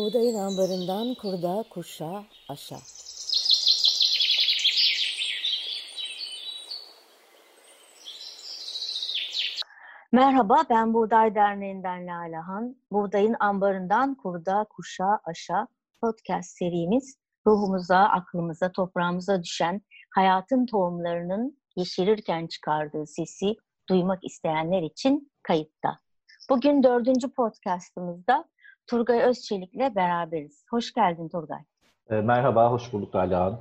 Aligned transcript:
Buğdayın 0.00 0.34
ambarından 0.34 1.14
kurda, 1.14 1.64
kuşa, 1.70 2.24
aşa. 2.48 2.76
Merhaba, 10.12 10.64
ben 10.70 10.94
Buğday 10.94 11.34
Derneği'nden 11.34 12.06
Lalahan. 12.06 12.76
Buğdayın 12.92 13.36
ambarından 13.40 14.14
kurda, 14.14 14.66
kuşa, 14.70 15.20
aşa 15.24 15.68
podcast 16.00 16.50
serimiz 16.58 17.16
ruhumuza, 17.46 17.98
aklımıza, 17.98 18.72
toprağımıza 18.72 19.42
düşen 19.42 19.82
hayatın 20.14 20.66
tohumlarının 20.66 21.58
yeşerirken 21.76 22.46
çıkardığı 22.46 23.06
sesi 23.06 23.56
duymak 23.88 24.24
isteyenler 24.24 24.82
için 24.82 25.32
kayıtta. 25.42 25.98
Bugün 26.50 26.82
dördüncü 26.82 27.34
podcastımızda 27.34 28.44
Turgay 28.90 29.22
Özçelik 29.22 29.74
ile 29.74 29.94
beraberiz. 29.94 30.64
Hoş 30.70 30.92
geldin 30.92 31.28
Turgay. 31.28 31.60
E, 32.10 32.14
merhaba, 32.14 32.70
hoş 32.70 32.92
bulduk 32.92 33.14
Alihan. 33.14 33.60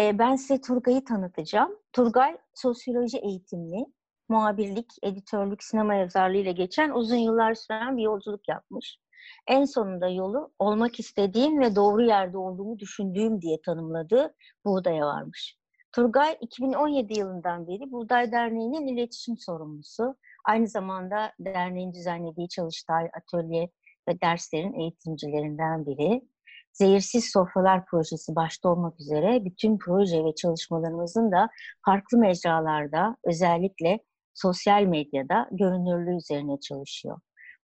E, 0.00 0.18
ben 0.18 0.36
size 0.36 0.60
Turgay'ı 0.60 1.04
tanıtacağım. 1.04 1.70
Turgay 1.92 2.38
sosyoloji 2.54 3.18
eğitimli, 3.18 3.86
muhabirlik, 4.28 4.86
editörlük, 5.02 5.62
sinema 5.62 5.94
yazarlığı 5.94 6.36
ile 6.36 6.52
geçen 6.52 6.90
uzun 6.90 7.16
yıllar 7.16 7.54
süren 7.54 7.96
bir 7.96 8.02
yolculuk 8.02 8.48
yapmış. 8.48 8.98
En 9.46 9.64
sonunda 9.64 10.08
yolu 10.08 10.52
olmak 10.58 11.00
istediğim 11.00 11.60
ve 11.60 11.76
doğru 11.76 12.02
yerde 12.02 12.38
olduğumu 12.38 12.78
düşündüğüm 12.78 13.42
diye 13.42 13.60
tanımladığı 13.60 14.34
buğdaya 14.64 15.06
varmış. 15.06 15.57
Turgay 15.92 16.36
2017 16.40 17.18
yılından 17.18 17.66
beri 17.68 17.92
Buğday 17.92 18.32
Derneği'nin 18.32 18.86
iletişim 18.86 19.38
sorumlusu. 19.38 20.16
Aynı 20.44 20.68
zamanda 20.68 21.32
derneğin 21.40 21.92
düzenlediği 21.92 22.48
çalıştay, 22.48 23.10
atölye 23.20 23.70
ve 24.08 24.20
derslerin 24.20 24.72
eğitimcilerinden 24.72 25.86
biri. 25.86 26.22
Zehirsiz 26.72 27.30
Sofralar 27.32 27.86
Projesi 27.86 28.36
başta 28.36 28.68
olmak 28.68 29.00
üzere 29.00 29.44
bütün 29.44 29.78
proje 29.78 30.24
ve 30.24 30.34
çalışmalarımızın 30.34 31.32
da 31.32 31.48
farklı 31.84 32.18
mecralarda 32.18 33.16
özellikle 33.24 33.98
sosyal 34.34 34.82
medyada 34.82 35.48
görünürlüğü 35.52 36.16
üzerine 36.16 36.60
çalışıyor. 36.60 37.20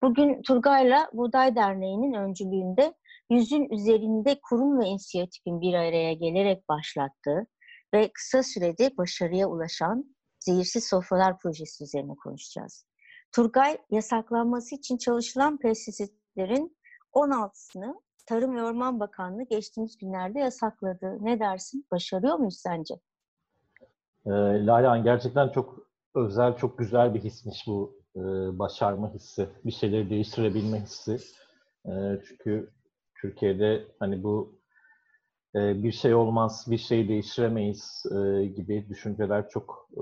Bugün 0.03 0.42
Turgay'la 0.42 1.09
Buğday 1.14 1.55
Derneği'nin 1.55 2.14
öncülüğünde 2.14 2.94
yüzün 3.30 3.69
üzerinde 3.69 4.39
kurum 4.49 4.80
ve 4.80 4.86
inisiyatifin 4.86 5.61
bir 5.61 5.73
araya 5.73 6.14
gelerek 6.14 6.69
başlattığı 6.69 7.47
ve 7.94 8.11
kısa 8.14 8.44
sürede 8.44 8.97
başarıya 8.97 9.47
ulaşan 9.47 10.16
Zehirsiz 10.39 10.88
Sofralar 10.88 11.39
Projesi 11.39 11.84
üzerine 11.84 12.16
konuşacağız. 12.16 12.86
Turgay, 13.31 13.78
yasaklanması 13.89 14.75
için 14.75 14.98
çalışılan 14.98 15.58
pestisitlerin 15.58 16.78
16'sını 17.14 17.95
Tarım 18.25 18.56
ve 18.56 18.64
Orman 18.64 19.00
Bakanlığı 19.00 19.44
geçtiğimiz 19.44 19.98
günlerde 19.98 20.39
yasakladı. 20.39 21.17
Ne 21.22 21.39
dersin? 21.39 21.86
Başarıyor 21.92 22.36
muyuz 22.36 22.58
sence? 22.58 22.94
E, 24.26 24.31
Lale 24.66 25.03
gerçekten 25.03 25.50
çok 25.50 25.88
özel, 26.16 26.55
çok 26.55 26.78
güzel 26.78 27.14
bir 27.14 27.20
hismiş 27.20 27.67
bu 27.67 28.02
e, 28.16 28.20
başarma 28.59 29.14
hissi. 29.14 29.50
Bir 29.66 29.72
şeyleri 29.72 30.09
değiştirebilme 30.09 30.81
hissi. 30.81 31.17
E, 31.86 31.92
çünkü 32.28 32.72
Türkiye'de 33.22 33.88
hani 34.00 34.23
bu 34.23 34.61
bir 35.55 35.91
şey 35.91 36.13
olmaz, 36.13 36.66
bir 36.69 36.77
şey 36.77 37.09
değiştiremeyiz 37.09 38.03
e, 38.11 38.45
gibi 38.45 38.85
düşünceler 38.89 39.49
çok 39.49 39.89
e, 39.97 40.02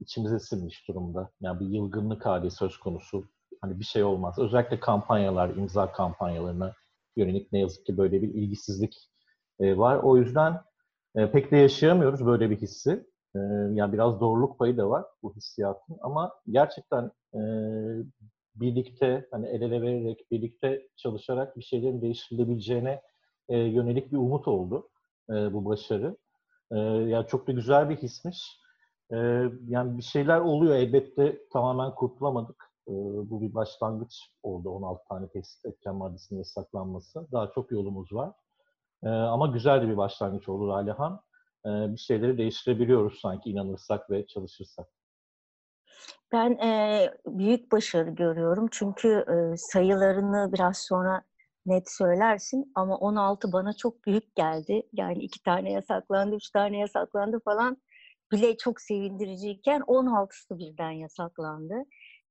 içimize 0.00 0.38
sinmiş 0.38 0.88
durumda. 0.88 1.30
Yani 1.40 1.60
bir 1.60 1.66
yılgınlık 1.66 2.26
hali 2.26 2.50
söz 2.50 2.76
konusu. 2.76 3.24
Hani 3.60 3.80
bir 3.80 3.84
şey 3.84 4.04
olmaz. 4.04 4.38
Özellikle 4.38 4.80
kampanyalar, 4.80 5.48
imza 5.48 5.92
kampanyalarına 5.92 6.72
yönelik 7.16 7.52
ne 7.52 7.58
yazık 7.58 7.86
ki 7.86 7.96
böyle 7.96 8.22
bir 8.22 8.34
ilgisizlik 8.34 9.10
e, 9.60 9.78
var. 9.78 10.00
O 10.02 10.16
yüzden 10.16 10.60
e, 11.16 11.30
pek 11.30 11.50
de 11.50 11.56
yaşayamıyoruz 11.56 12.26
böyle 12.26 12.50
bir 12.50 12.56
hissi. 12.56 13.06
E, 13.36 13.38
yani 13.72 13.92
biraz 13.92 14.20
doğruluk 14.20 14.58
payı 14.58 14.76
da 14.76 14.90
var 14.90 15.04
bu 15.22 15.34
hissiyatın. 15.36 15.96
Ama 16.02 16.32
gerçekten 16.50 17.10
e, 17.34 17.40
birlikte, 18.54 19.26
hani 19.30 19.46
el 19.46 19.62
ele 19.62 19.82
vererek, 19.82 20.30
birlikte 20.30 20.88
çalışarak 20.96 21.56
bir 21.56 21.62
şeylerin 21.62 22.02
değiştirilebileceğine 22.02 23.00
e, 23.48 23.58
yönelik 23.58 24.12
bir 24.12 24.16
umut 24.16 24.48
oldu 24.48 24.88
e, 25.30 25.32
bu 25.32 25.64
başarı. 25.64 26.16
E, 26.72 26.78
yani 26.78 27.26
çok 27.26 27.46
da 27.46 27.52
güzel 27.52 27.90
bir 27.90 27.96
hismiş. 27.96 28.60
E, 29.12 29.16
yani 29.68 29.98
bir 29.98 30.02
şeyler 30.02 30.40
oluyor 30.40 30.74
elbette 30.74 31.48
tamamen 31.52 31.94
kurtulamadık. 31.94 32.64
E, 32.88 32.92
bu 33.30 33.40
bir 33.40 33.54
başlangıç 33.54 34.14
oldu 34.42 34.70
16 34.70 35.04
tane 35.08 35.28
tesis 35.28 35.64
etken 35.64 35.94
maddesinin 35.94 36.38
yasaklanması. 36.38 37.26
Daha 37.32 37.50
çok 37.50 37.70
yolumuz 37.70 38.12
var. 38.12 38.32
E, 39.04 39.08
ama 39.08 39.46
güzel 39.46 39.82
de 39.82 39.88
bir 39.88 39.96
başlangıç 39.96 40.48
oldu 40.48 40.72
Alihan. 40.72 41.20
E, 41.66 41.68
bir 41.68 41.98
şeyleri 41.98 42.38
değiştirebiliyoruz 42.38 43.20
sanki 43.20 43.50
inanırsak 43.50 44.10
ve 44.10 44.26
çalışırsak. 44.26 44.88
Ben 46.32 46.50
e, 46.50 47.10
büyük 47.26 47.72
başarı 47.72 48.10
görüyorum 48.10 48.68
çünkü 48.70 49.08
e, 49.08 49.56
sayılarını 49.56 50.52
biraz 50.52 50.78
sonra 50.78 51.22
net 51.66 51.90
söylersin 51.90 52.72
ama 52.74 52.96
16 52.96 53.52
bana 53.52 53.72
çok 53.72 54.06
büyük 54.06 54.36
geldi. 54.36 54.82
Yani 54.92 55.18
iki 55.18 55.42
tane 55.42 55.72
yasaklandı, 55.72 56.36
üç 56.36 56.50
tane 56.50 56.78
yasaklandı 56.78 57.40
falan 57.44 57.76
bile 58.32 58.56
çok 58.56 58.80
sevindiriciyken 58.80 59.80
16'sı 59.80 60.58
birden 60.58 60.90
yasaklandı. 60.90 61.74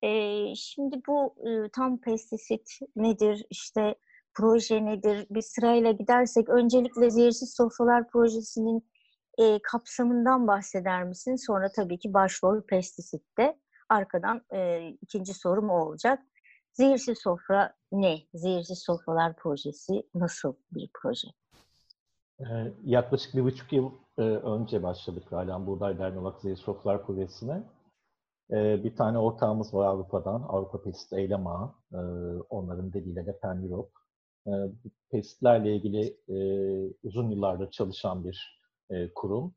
Ee, 0.04 0.56
şimdi 0.56 0.96
bu 1.08 1.36
e, 1.48 1.70
tam 1.70 2.02
pestisit 2.02 2.80
nedir, 2.96 3.46
işte 3.50 3.96
proje 4.34 4.86
nedir 4.86 5.28
bir 5.30 5.42
sırayla 5.42 5.92
gidersek 5.92 6.50
öncelikle 6.50 7.10
Zehirsiz 7.10 7.54
Sofralar 7.56 8.08
Projesi'nin 8.08 8.90
e, 9.38 9.60
kapsamından 9.64 10.48
bahseder 10.48 11.04
misin? 11.04 11.36
Sonra 11.36 11.72
tabii 11.76 12.00
ki 12.00 12.14
başrol 12.14 12.62
pestisitte. 12.62 13.58
Arkadan 13.90 14.42
e, 14.54 14.88
ikinci 15.02 15.34
sorum 15.34 15.70
o 15.70 15.86
olacak. 15.86 16.20
Zehirsiz 16.74 17.18
Sofra 17.22 17.74
ne? 17.92 18.20
Zehirsiz 18.34 18.84
Sofralar 18.84 19.36
Projesi 19.36 20.04
nasıl 20.16 20.54
bir 20.72 20.90
proje? 20.94 21.28
Ee, 22.40 22.74
yaklaşık 22.84 23.36
bir 23.36 23.44
buçuk 23.44 23.74
yıl 23.74 23.92
e, 24.18 24.22
önce 24.22 24.84
başladık 24.84 25.32
Halen 25.32 25.68
Buğday 25.68 26.00
Derneği 26.00 26.20
olarak 26.20 26.42
Zehirsiz 26.42 26.66
Sofralar 26.66 27.06
Projesi'ne. 27.06 27.64
E, 28.52 28.84
bir 28.84 28.96
tane 28.96 29.18
ortağımız 29.18 29.74
var 29.74 29.86
Avrupa'dan, 29.86 30.42
Avrupa 30.42 30.82
Pesit 30.82 31.14
Eylem 31.14 31.48
Ağı. 31.48 31.72
E, 31.94 31.98
onların 32.50 32.94
dediğiyle 32.94 33.26
de 33.26 33.40
Pen 33.40 33.64
Europe. 33.64 33.92
E, 34.48 34.52
pesitlerle 35.12 35.76
ilgili 35.76 36.18
uzun 37.04 37.30
yıllardır 37.30 37.72
çalışan 37.72 38.24
bir 38.24 38.62
e, 38.90 39.14
kurum. 39.14 39.54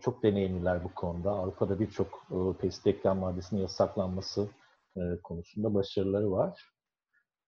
Çok 0.00 0.22
deneyimliler 0.22 0.84
bu 0.84 0.94
konuda. 0.94 1.30
Avrupa'da 1.30 1.80
birçok 1.80 2.26
e, 2.30 2.58
pesit 2.60 2.86
eklem 2.86 3.18
maddesinin 3.18 3.60
yasaklanması 3.60 4.48
e, 4.96 5.00
konusunda 5.22 5.74
başarıları 5.74 6.30
var. 6.30 6.60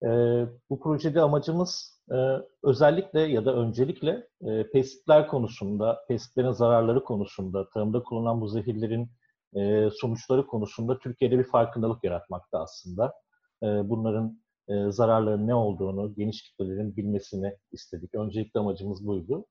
E, 0.04 0.10
bu 0.70 0.80
projede 0.80 1.22
amacımız 1.22 2.02
e, 2.12 2.18
özellikle 2.64 3.20
ya 3.20 3.46
da 3.46 3.56
öncelikle 3.56 4.28
e, 5.12 5.28
konusunda, 5.28 6.06
pesitlerin 6.08 6.52
zararları 6.52 7.04
konusunda, 7.04 7.70
tarımda 7.70 8.04
kullanılan 8.04 8.42
bu 8.42 8.48
zehirlerin 8.48 9.10
sonuçları 9.94 10.48
konusunda 10.48 11.00
Türkiye'de 11.00 11.40
bir 11.40 11.44
farkındalık 11.44 12.04
yaratmakta 12.04 12.60
aslında. 12.60 13.14
Bunların 13.62 14.40
e, 14.70 14.92
zararların 14.92 15.48
ne 15.48 15.56
olduğunu 15.56 16.16
geniş 16.16 16.44
kitlelerin 16.44 16.96
bilmesini 16.98 17.58
istedik. 17.72 18.16
Öncelikle 18.16 18.60
amacımız 18.60 19.08
buydu. 19.08 19.46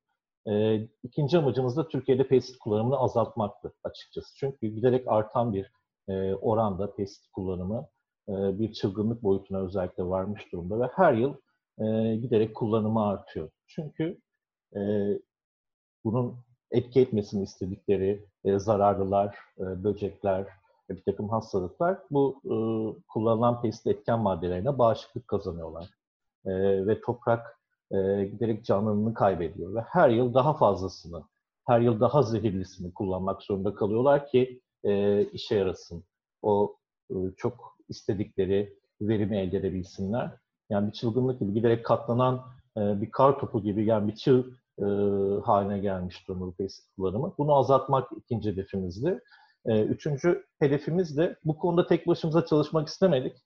E, 0.49 0.81
ikinci 1.03 1.39
amacımız 1.39 1.77
da 1.77 1.89
Türkiye'de 1.89 2.29
pestisit 2.29 2.59
kullanımını 2.59 2.97
azaltmaktı 2.97 3.75
açıkçası. 3.85 4.37
Çünkü 4.37 4.67
giderek 4.67 5.05
artan 5.09 5.53
bir 5.53 5.73
e, 6.09 6.35
oranda 6.35 6.95
pestisit 6.95 7.33
kullanımı 7.33 7.87
e, 8.29 8.33
bir 8.59 8.73
çılgınlık 8.73 9.23
boyutuna 9.23 9.59
özellikle 9.59 10.05
varmış 10.05 10.53
durumda 10.53 10.81
ve 10.81 10.89
her 10.95 11.15
yıl 11.15 11.35
e, 11.79 12.17
giderek 12.17 12.55
kullanımı 12.55 13.07
artıyor. 13.07 13.51
Çünkü 13.67 14.19
bunun 16.05 16.37
etki 16.71 17.01
etmesini 17.01 17.43
istedikleri 17.43 18.25
zararlılar, 18.45 19.39
böcekler, 19.59 20.47
bir 20.91 21.03
takım 21.03 21.29
hastalıklar 21.29 21.99
bu 22.11 22.41
kullanılan 23.09 23.63
pestisit 23.63 23.87
etken 23.87 24.19
maddelerine 24.19 24.79
bağışıklık 24.79 25.29
kazanıyorlar. 25.29 25.91
Ve 26.87 27.01
toprak 27.01 27.61
giderek 28.33 28.65
canlılığını 28.65 29.15
kaybediyor 29.15 29.75
ve 29.75 29.81
her 29.81 30.09
yıl 30.09 30.35
daha 30.35 30.55
fazlasını, 30.55 31.23
her 31.67 31.81
yıl 31.81 32.01
daha 32.01 32.23
zehirlisini 32.23 32.95
kullanmak 32.95 33.43
zorunda 33.43 33.75
kalıyorlar 33.75 34.29
ki 34.29 34.61
e, 34.85 35.23
işe 35.33 35.57
yarasın. 35.57 36.05
O 36.43 36.77
e, 37.11 37.15
çok 37.37 37.79
istedikleri 37.89 38.79
verimi 39.01 39.39
elde 39.39 39.57
edebilsinler. 39.57 40.31
Yani 40.71 40.87
bir 40.87 40.93
çılgınlık 40.93 41.41
gibi 41.41 41.55
giderek 41.55 41.85
katlanan 41.85 42.43
e, 42.77 43.01
bir 43.01 43.11
kar 43.11 43.39
topu 43.39 43.63
gibi 43.63 43.85
yani 43.85 44.09
bir 44.09 44.15
çığ 44.17 44.45
e, 44.79 44.85
haline 45.45 45.79
gelmiş 45.79 46.29
durumda 46.29 46.55
pestisit 46.59 46.97
kullanımı. 46.97 47.35
Bunu 47.39 47.55
azaltmak 47.55 48.11
ikinci 48.17 48.51
hedefimizdi. 48.51 49.21
E, 49.67 49.83
üçüncü 49.83 50.45
hedefimiz 50.61 51.17
de 51.17 51.37
bu 51.45 51.59
konuda 51.59 51.87
tek 51.87 52.07
başımıza 52.07 52.47
çalışmak 52.47 52.89
istemedik. 52.89 53.37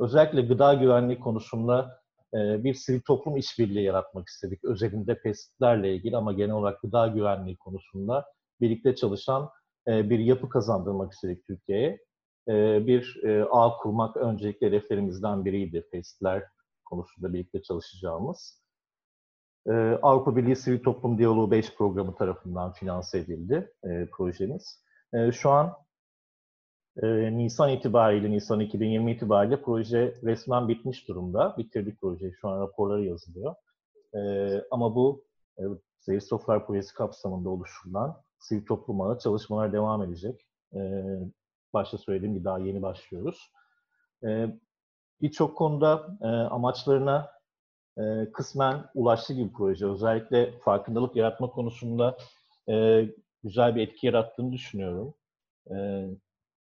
Özellikle 0.00 0.42
gıda 0.42 0.74
güvenliği 0.74 1.20
konusunda 1.20 2.00
e, 2.34 2.64
bir 2.64 2.74
sivil 2.74 3.00
toplum 3.00 3.36
işbirliği 3.36 3.84
yaratmak 3.84 4.28
istedik. 4.28 4.64
Özelinde 4.64 5.20
pestitlerle 5.22 5.94
ilgili 5.94 6.16
ama 6.16 6.32
genel 6.32 6.54
olarak 6.54 6.82
gıda 6.82 7.06
güvenliği 7.06 7.56
konusunda 7.56 8.24
birlikte 8.60 8.94
çalışan 8.94 9.50
e, 9.88 10.10
bir 10.10 10.18
yapı 10.18 10.48
kazandırmak 10.48 11.12
istedik 11.12 11.44
Türkiye'ye. 11.44 11.98
E, 12.48 12.86
bir 12.86 13.20
e, 13.24 13.44
ağ 13.44 13.76
kurmak 13.76 14.16
öncelikle 14.16 14.66
hedeflerimizden 14.66 15.44
biriydi 15.44 15.88
pestitler 15.92 16.44
konusunda 16.84 17.32
birlikte 17.32 17.62
çalışacağımız. 17.62 18.62
E, 19.66 19.72
Avrupa 20.02 20.36
Birliği 20.36 20.56
Sivil 20.56 20.82
Toplum 20.82 21.18
Diyaloğu 21.18 21.50
5 21.50 21.74
programı 21.74 22.14
tarafından 22.14 22.72
finanse 22.72 23.18
edildi 23.18 23.72
projemiz. 24.12 24.84
Şu 25.32 25.50
an 25.50 25.74
Nisan 27.02 27.70
itibariyle, 27.70 28.30
Nisan 28.30 28.60
2020 28.60 29.12
itibariyle 29.12 29.62
proje 29.62 30.14
resmen 30.24 30.68
bitmiş 30.68 31.08
durumda. 31.08 31.54
Bitirdik 31.58 32.00
projeyi. 32.00 32.32
Şu 32.40 32.48
an 32.48 32.60
raporları 32.60 33.04
yazılıyor. 33.04 33.54
Ama 34.70 34.94
bu 34.94 35.24
e, 36.08 36.20
Soflar 36.20 36.66
Projesi 36.66 36.94
kapsamında 36.94 37.48
oluşturulan 37.48 38.22
sivil 38.38 38.66
toplum 38.66 39.00
ağı 39.00 39.18
çalışmalar 39.18 39.72
devam 39.72 40.02
edecek. 40.02 40.46
E, 40.74 40.80
başta 41.72 41.98
söylediğim 41.98 42.34
gibi 42.34 42.44
daha 42.44 42.58
yeni 42.58 42.82
başlıyoruz. 42.82 43.52
E, 44.24 44.46
Birçok 45.22 45.56
konuda 45.56 46.18
e, 46.22 46.26
amaçlarına 46.26 47.30
e, 47.98 48.32
kısmen 48.32 48.84
ulaştı 48.94 49.34
gibi 49.34 49.52
proje. 49.52 49.86
Özellikle 49.86 50.58
farkındalık 50.58 51.16
yaratma 51.16 51.50
konusunda 51.50 52.16
e, 52.68 53.04
güzel 53.44 53.76
bir 53.76 53.82
etki 53.82 54.06
yarattığını 54.06 54.52
düşünüyorum. 54.52 55.14
E, 55.70 56.06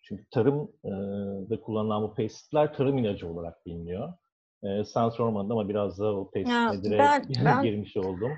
çünkü 0.01 0.25
tarımda 0.31 1.61
kullanılan 1.61 2.03
bu 2.03 2.13
pestisitler 2.13 2.73
tarım 2.73 2.97
ilacı 2.97 3.27
olarak 3.27 3.65
biliniyor. 3.65 4.13
E, 4.63 4.83
sen 4.83 5.09
sormadın 5.09 5.49
ama 5.49 5.69
biraz 5.69 5.99
da 5.99 6.15
o 6.15 6.31
ben, 6.35 7.23
ben, 7.45 7.63
girmiş 7.63 7.97
oldum. 7.97 8.31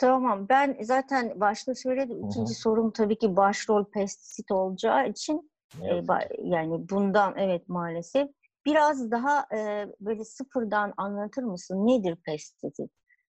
Tamam. 0.00 0.48
Ben 0.48 0.76
zaten 0.80 1.40
başta 1.40 1.74
söyledim. 1.74 2.18
İkinci 2.18 2.38
Hı-hı. 2.38 2.60
sorum 2.60 2.90
tabii 2.90 3.18
ki 3.18 3.36
başrol 3.36 3.84
pestisit 3.84 4.50
olacağı 4.50 5.08
için 5.08 5.50
evet. 5.82 6.10
e, 6.10 6.42
yani 6.42 6.88
bundan 6.90 7.34
evet 7.38 7.68
maalesef 7.68 8.28
biraz 8.66 9.10
daha 9.10 9.46
e, 9.56 9.86
böyle 10.00 10.24
sıfırdan 10.24 10.94
anlatır 10.96 11.42
mısın? 11.42 11.86
Nedir 11.86 12.16
pestisit? 12.16 12.90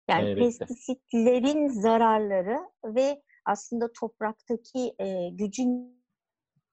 Yani 0.09 0.29
evet. 0.29 0.39
pestisitlerin 0.39 1.69
zararları 1.69 2.59
ve 2.85 3.23
aslında 3.45 3.93
topraktaki 4.01 4.95
e, 4.99 5.29
gücün 5.31 6.03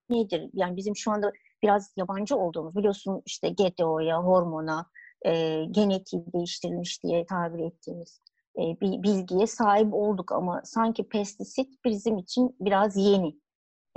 nedir? 0.09 0.49
Yani 0.53 0.75
bizim 0.75 0.95
şu 0.95 1.11
anda 1.11 1.31
biraz 1.63 1.93
yabancı 1.97 2.35
olduğumuz 2.35 2.75
biliyorsun 2.75 3.21
işte 3.25 3.49
GDO'ya, 3.49 4.23
hormona, 4.23 4.85
e, 5.25 5.63
genetiği 5.71 6.33
değiştirilmiş 6.33 7.03
diye 7.03 7.25
tabir 7.25 7.59
ettiğimiz 7.59 8.21
e, 8.57 8.81
bir 8.81 9.03
bilgiye 9.03 9.47
sahip 9.47 9.93
olduk 9.93 10.31
ama 10.31 10.61
sanki 10.63 11.09
pestisit 11.09 11.85
bizim 11.85 12.17
için 12.17 12.55
biraz 12.59 12.97
yeni. 12.97 13.39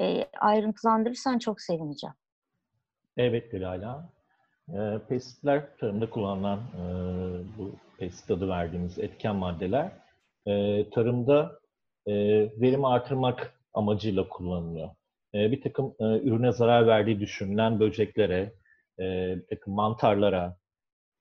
E, 0.01 0.25
ayrıntılandırırsan 0.41 1.39
çok 1.39 1.61
sevineceğim. 1.61 2.15
Evet 3.17 3.55
Lala. 3.55 4.13
E, 4.69 4.99
pestisitler 5.09 5.77
tarımda 5.77 6.11
kullanılan 6.11 6.59
e, 6.59 6.83
bu 7.59 7.73
pestisit 7.99 8.31
adı 8.31 8.49
verdiğimiz 8.49 8.99
etken 8.99 9.37
maddeler 9.37 9.93
e, 10.47 10.85
tarımda 10.91 11.61
e, 12.07 12.15
verimi 12.61 12.87
artırmak 12.87 13.61
amacıyla 13.75 14.29
kullanılıyor. 14.29 14.91
E, 15.35 15.53
bir 15.53 15.63
takım 15.63 15.95
e, 16.01 16.05
ürüne 16.05 16.53
zarar 16.53 16.87
verdiği 16.87 17.21
düşünülen 17.21 17.81
böceklere, 17.81 18.53
e, 18.99 19.37
bir 19.37 19.47
takım 19.47 19.75
mantarlara, 19.75 20.57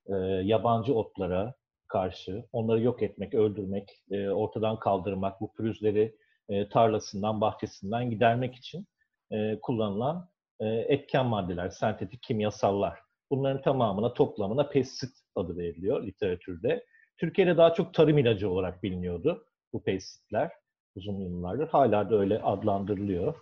e, 0.06 0.14
yabancı 0.44 0.94
otlara 0.94 1.54
karşı 1.88 2.46
onları 2.52 2.82
yok 2.82 3.04
etmek, 3.04 3.34
öldürmek, 3.34 4.04
e, 4.12 4.30
ortadan 4.30 4.80
kaldırmak, 4.80 5.42
bu 5.42 5.54
pürüzleri 5.54 6.16
e, 6.50 6.70
tarlasından, 6.70 7.42
bahçesinden 7.42 8.10
gidermek 8.10 8.56
için 8.56 8.88
e, 9.32 9.60
kullanılan 9.62 10.30
e, 10.60 10.66
etken 10.68 11.26
maddeler, 11.26 11.70
sentetik 11.70 12.24
kimyasallar. 12.24 13.00
Bunların 13.32 13.62
tamamına, 13.62 14.14
toplamına 14.14 14.70
pestisit 14.70 15.18
adı 15.36 15.58
veriliyor 15.58 16.04
literatürde. 16.04 16.86
Türkiye'de 17.18 17.58
daha 17.58 17.74
çok 17.74 17.94
tarım 17.94 18.18
ilacı 18.18 18.50
olarak 18.50 18.84
biliniyordu 18.84 19.46
bu 19.74 19.84
pestisitler 19.84 20.52
uzun 20.96 21.20
yıllardır. 21.20 21.68
Hala 21.68 22.10
da 22.10 22.16
öyle 22.20 22.42
adlandırılıyor. 22.42 23.36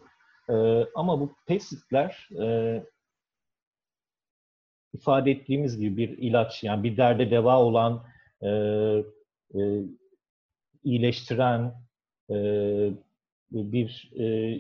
E, 0.50 0.56
ama 0.96 1.20
bu 1.20 1.36
pestisitler 1.48 2.30
e, 2.42 2.84
ifade 4.94 5.32
ettiğimiz 5.32 5.78
gibi 5.80 5.98
bir 5.98 6.18
ilaç, 6.18 6.64
yani 6.64 6.84
bir 6.84 6.98
derde 6.98 7.32
deva 7.32 7.60
olan, 7.60 8.06
e, 8.46 8.50
e, 9.60 9.84
iyileştiren 10.84 11.74
e, 12.30 12.36
bir 13.52 14.12
e, 14.20 14.60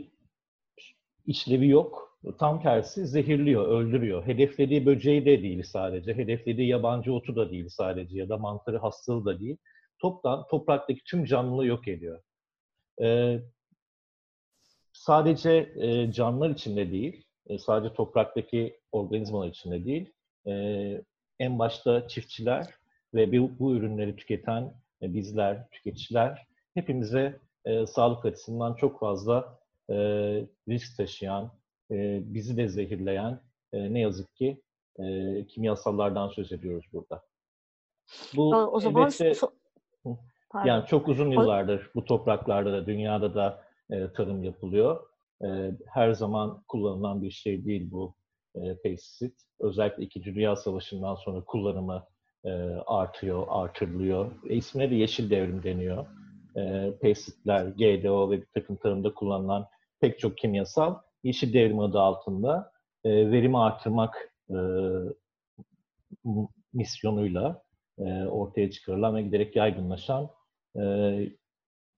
işlevi 1.26 1.68
yok. 1.68 2.06
Tam 2.40 2.62
tersi 2.62 3.08
zehirliyor, 3.08 3.68
öldürüyor. 3.68 4.28
Hedeflediği 4.28 4.86
böceği 4.86 5.26
de 5.26 5.42
değil 5.42 5.64
sadece, 5.64 6.14
hedeflediği 6.14 6.68
yabancı 6.68 7.14
otu 7.14 7.36
da 7.36 7.52
değil 7.52 7.70
sadece 7.70 8.18
ya 8.18 8.30
da 8.30 8.38
mantarı 8.38 8.78
hastalığı 8.78 9.26
da 9.26 9.40
değil. 9.40 9.58
Toptan 10.00 10.48
topraktaki 10.48 11.04
tüm 11.04 11.26
canlılığı 11.26 11.66
yok 11.66 11.88
ediyor. 11.88 12.22
Ee, 13.02 13.40
sadece 14.94 15.74
e, 15.76 16.12
canlılar 16.12 16.50
içinde 16.50 16.92
değil, 16.92 17.24
e, 17.48 17.58
sadece 17.58 17.94
topraktaki 17.94 18.80
organizmalar 18.92 19.48
içinde 19.48 19.86
değil, 19.86 20.14
e, 20.48 20.54
en 21.40 21.60
başta 21.60 22.08
çiftçiler 22.08 22.68
ve 23.15 23.31
bu, 23.31 23.51
bu 23.59 23.75
ürünleri 23.75 24.15
tüketen 24.15 24.73
e, 25.01 25.13
bizler, 25.13 25.69
tüketiciler 25.69 26.47
hepimize 26.73 27.39
e, 27.65 27.85
sağlık 27.85 28.25
açısından 28.25 28.73
çok 28.73 29.00
fazla 29.00 29.59
e, 29.89 29.95
risk 30.69 30.97
taşıyan, 30.97 31.51
e, 31.91 32.21
bizi 32.33 32.57
de 32.57 32.67
zehirleyen 32.67 33.39
e, 33.73 33.94
ne 33.94 34.00
yazık 34.00 34.35
ki 34.35 34.62
e, 35.00 35.45
kimyasallardan 35.47 36.27
söz 36.27 36.51
ediyoruz 36.51 36.85
burada. 36.94 37.21
Bu 38.35 38.56
o, 38.56 38.79
zaman 38.79 39.01
elbette, 39.01 39.33
so 39.33 39.51
yani 40.65 40.85
çok 40.85 41.07
uzun 41.07 41.31
yıllardır 41.31 41.91
bu 41.95 42.06
topraklarda 42.06 42.73
da 42.73 42.85
dünyada 42.85 43.35
da 43.35 43.63
e, 43.89 44.12
tarım 44.12 44.44
yapılıyor. 44.44 45.07
E, 45.44 45.71
her 45.88 46.12
zaman 46.12 46.63
kullanılan 46.67 47.21
bir 47.21 47.31
şey 47.31 47.65
değil 47.65 47.91
bu 47.91 48.15
e, 48.56 48.77
pestisit. 48.83 49.41
Özellikle 49.59 50.03
İkinci 50.03 50.35
Dünya 50.35 50.56
Savaşı'ndan 50.56 51.15
sonra 51.15 51.41
kullanımı 51.41 52.07
e, 52.46 52.50
artıyor, 52.88 53.46
artırılıyor. 53.50 54.32
E, 54.50 54.90
de 54.90 54.96
yeşil 54.96 55.30
devrim 55.30 55.64
deniyor. 55.64 56.06
E, 56.58 56.94
pestisitler, 57.02 57.66
GDO 57.66 58.32
ve 58.32 58.42
bir 58.42 58.48
takım 58.54 58.75
tarımda 58.75 59.14
kullanılan 59.14 59.68
pek 60.00 60.20
çok 60.20 60.38
kimyasal 60.38 60.96
yeşil 61.24 61.54
devrim 61.54 61.80
adı 61.80 62.00
altında 62.00 62.72
e, 63.04 63.32
verimi 63.32 63.58
artırmak 63.60 64.34
e, 64.50 64.58
misyonuyla 66.74 67.66
ortaya 68.30 68.72
çıkarılan 68.72 69.16
ve 69.16 69.22
giderek 69.22 69.56
yaygınlaşan 69.56 70.30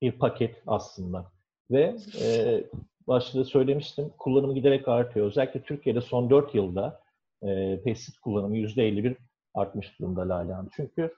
bir 0.02 0.12
paket 0.12 0.62
aslında. 0.68 1.32
Ve 1.72 1.96
e, 2.22 2.64
başta 3.08 3.44
söylemiştim, 3.44 4.14
kullanımı 4.18 4.56
giderek 4.56 4.88
artıyor. 4.88 5.28
Özellikle 5.28 5.62
Türkiye'de 5.62 6.02
son 6.02 6.30
4 6.30 6.56
yılda 6.56 7.02
e, 7.44 7.82
pestisit 7.84 8.20
kullanımı 8.20 8.58
%51 8.58 9.16
artmış 9.58 10.00
durumda 10.00 10.30
Lalehan. 10.30 10.70
Çünkü 10.76 11.14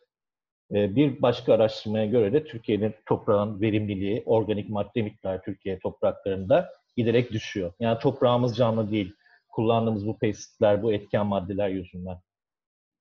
e, 0.72 0.96
bir 0.96 1.22
başka 1.22 1.54
araştırmaya 1.54 2.06
göre 2.06 2.34
de 2.34 2.44
Türkiye'nin 2.44 2.96
toprağın 3.06 3.62
verimliliği, 3.62 4.24
organik 4.26 4.70
madde 4.70 5.02
miktarı 5.02 5.42
Türkiye 5.42 5.80
topraklarında 5.80 6.70
giderek 6.98 7.32
düşüyor. 7.32 7.74
Yani 7.80 8.00
toprağımız 8.00 8.58
canlı 8.58 8.92
değil. 8.92 9.16
Kullandığımız 9.50 10.08
bu 10.08 10.18
pestisitler, 10.18 10.84
bu 10.84 10.94
etken 10.94 11.26
maddeler 11.26 11.70
yüzünden. 11.70 12.18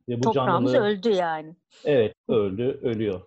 Ve 0.09 0.19
bu 0.19 0.21
Toprağımız 0.21 0.73
canlılığı, 0.73 0.91
öldü 0.91 1.11
yani. 1.11 1.57
Evet, 1.85 2.15
öldü, 2.29 2.81
ölüyor. 2.83 3.21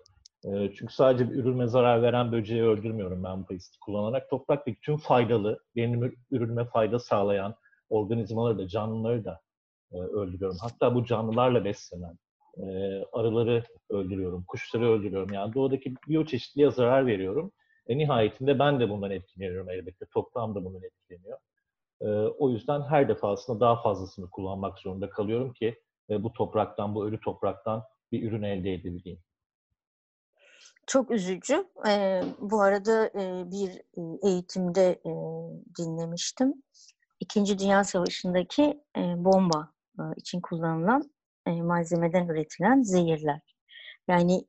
Çünkü 0.44 0.94
sadece 0.94 1.30
bir 1.30 1.34
ürünme 1.34 1.66
zarar 1.66 2.02
veren 2.02 2.32
böceği 2.32 2.62
öldürmüyorum 2.62 3.24
ben 3.24 3.42
bu 3.42 3.46
pestisiti 3.46 3.78
kullanarak. 3.78 4.30
Topraktaki 4.30 4.80
tüm 4.80 4.96
faydalı, 4.96 5.58
benim 5.76 6.16
ürünme 6.30 6.64
fayda 6.64 6.98
sağlayan 6.98 7.54
organizmaları 7.90 8.58
da, 8.58 8.68
canlıları 8.68 9.24
da 9.24 9.40
öldürüyorum. 9.92 10.56
Hatta 10.60 10.94
bu 10.94 11.04
canlılarla 11.04 11.64
beslenen 11.64 12.18
arıları 13.12 13.64
öldürüyorum, 13.90 14.44
kuşları 14.48 14.90
öldürüyorum. 14.90 15.32
Yani 15.32 15.54
doğadaki 15.54 15.94
biyoçeşitliğe 16.08 16.70
zarar 16.70 17.06
veriyorum. 17.06 17.52
E, 17.86 17.98
nihayetinde 17.98 18.58
ben 18.58 18.80
de 18.80 18.90
bundan 18.90 19.10
etkileniyorum 19.10 19.70
elbette. 19.70 20.06
Toprağım 20.06 20.54
da 20.54 20.64
bundan 20.64 20.82
etkileniyor. 20.82 21.38
E, 22.00 22.06
o 22.38 22.50
yüzden 22.50 22.82
her 22.82 23.08
defasında 23.08 23.60
daha 23.60 23.82
fazlasını 23.82 24.30
kullanmak 24.30 24.78
zorunda 24.78 25.10
kalıyorum 25.10 25.52
ki 25.52 25.80
e, 26.10 26.22
bu 26.22 26.32
topraktan, 26.32 26.94
bu 26.94 27.06
ölü 27.06 27.20
topraktan 27.20 27.84
bir 28.12 28.28
ürün 28.28 28.42
elde 28.42 28.72
edebileyim. 28.72 29.20
Çok 30.86 31.10
üzücü. 31.10 31.64
E, 31.88 32.22
bu 32.40 32.60
arada 32.60 33.06
e, 33.06 33.50
bir 33.50 33.70
e, 33.70 34.28
eğitimde 34.28 35.00
e, 35.06 35.12
dinlemiştim. 35.78 36.62
İkinci 37.20 37.58
Dünya 37.58 37.84
Savaşı'ndaki 37.84 38.80
e, 38.96 39.24
bomba 39.24 39.60
e, 39.60 39.81
için 40.16 40.40
kullanılan 40.40 41.10
e, 41.46 41.62
malzemeden 41.62 42.28
üretilen 42.28 42.82
zehirler. 42.82 43.40
Yani 44.08 44.44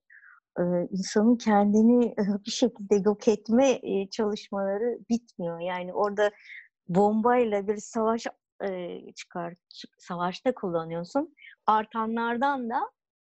e, 0.59 0.63
insanın 0.91 1.35
kendini 1.35 2.15
bir 2.45 2.51
şekilde 2.51 2.95
yok 2.95 3.27
etme 3.27 3.79
e, 3.83 4.09
çalışmaları 4.09 4.99
bitmiyor. 5.09 5.59
Yani 5.59 5.93
orada 5.93 6.31
bombayla 6.87 7.67
bir 7.67 7.77
savaş 7.77 8.27
e, 8.63 8.99
çıkar, 9.15 9.53
savaşta 9.97 10.53
kullanıyorsun. 10.53 11.35
Artanlardan 11.67 12.69
da 12.69 12.91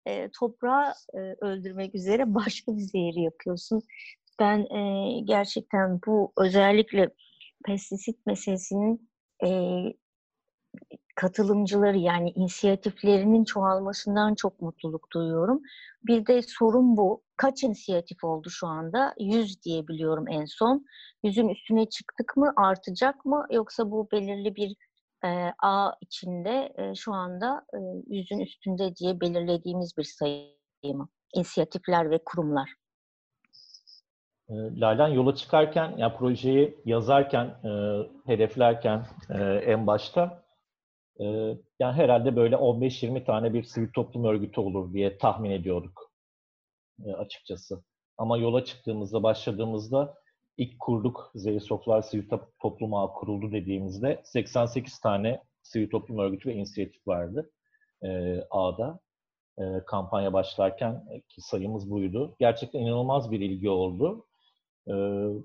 e, 0.06 0.30
toprağı 0.30 0.92
e, 1.14 1.18
öldürmek 1.18 1.94
üzere 1.94 2.24
başka 2.34 2.76
bir 2.76 2.80
zehri 2.80 3.22
yapıyorsun. 3.22 3.82
Ben 4.40 4.58
e, 4.76 5.20
gerçekten 5.24 6.00
bu 6.06 6.32
özellikle 6.38 7.10
pestisit 7.66 8.26
meselesinin 8.26 9.10
e, 9.44 9.48
katılımcıları 11.18 11.98
yani 11.98 12.30
inisiyatiflerinin 12.30 13.44
çoğalmasından 13.44 14.34
çok 14.34 14.60
mutluluk 14.60 15.12
duyuyorum. 15.12 15.62
Bir 16.06 16.26
de 16.26 16.42
sorun 16.42 16.96
bu. 16.96 17.22
Kaç 17.36 17.62
inisiyatif 17.62 18.24
oldu 18.24 18.50
şu 18.50 18.66
anda? 18.66 19.14
Yüz 19.20 19.62
diye 19.62 19.88
biliyorum 19.88 20.24
en 20.28 20.44
son. 20.44 20.86
Yüzün 21.22 21.48
üstüne 21.48 21.88
çıktık 21.88 22.36
mı? 22.36 22.52
Artacak 22.56 23.24
mı? 23.24 23.46
Yoksa 23.50 23.90
bu 23.90 24.08
belirli 24.12 24.56
bir 24.56 24.76
e, 25.24 25.52
ağ 25.62 25.92
içinde 26.00 26.72
e, 26.78 26.94
şu 26.94 27.12
anda 27.12 27.64
e, 27.74 27.78
yüzün 28.06 28.38
üstünde 28.38 28.96
diye 28.96 29.20
belirlediğimiz 29.20 29.92
bir 29.98 30.04
sayı 30.04 30.54
mı? 30.94 31.08
İnisiyatifler 31.34 32.10
ve 32.10 32.20
kurumlar. 32.24 32.74
Lalen 34.50 35.08
yola 35.08 35.34
çıkarken, 35.34 35.94
yani 35.96 36.16
projeyi 36.16 36.78
yazarken, 36.84 37.46
e, 37.46 37.70
hedeflerken 38.26 39.06
e, 39.30 39.42
en 39.44 39.86
başta 39.86 40.47
e, 41.20 41.24
yani 41.80 41.92
herhalde 41.96 42.36
böyle 42.36 42.54
15-20 42.56 43.24
tane 43.24 43.54
bir 43.54 43.62
sivil 43.62 43.92
toplum 43.92 44.24
örgütü 44.24 44.60
olur 44.60 44.92
diye 44.92 45.18
tahmin 45.18 45.50
ediyorduk 45.50 46.12
e, 47.06 47.12
açıkçası. 47.12 47.82
Ama 48.18 48.38
yola 48.38 48.64
çıktığımızda, 48.64 49.22
başladığımızda 49.22 50.14
ilk 50.56 50.80
kurduk 50.80 51.30
Zeysoflar 51.34 52.02
Sivil 52.02 52.28
Toplum 52.60 52.94
Ağı 52.94 53.12
kuruldu 53.12 53.52
dediğimizde 53.52 54.22
88 54.24 54.98
tane 55.00 55.42
sivil 55.62 55.90
toplum 55.90 56.18
örgütü 56.18 56.48
ve 56.48 56.54
inisiyatif 56.54 57.08
vardı 57.08 57.50
e, 58.02 58.40
ağda. 58.50 59.00
E, 59.58 59.62
kampanya 59.86 60.32
başlarken 60.32 61.04
ki 61.28 61.40
sayımız 61.40 61.90
buydu. 61.90 62.36
Gerçekten 62.40 62.80
inanılmaz 62.80 63.30
bir 63.30 63.40
ilgi 63.40 63.70
oldu. 63.70 64.26
E, 64.86 64.92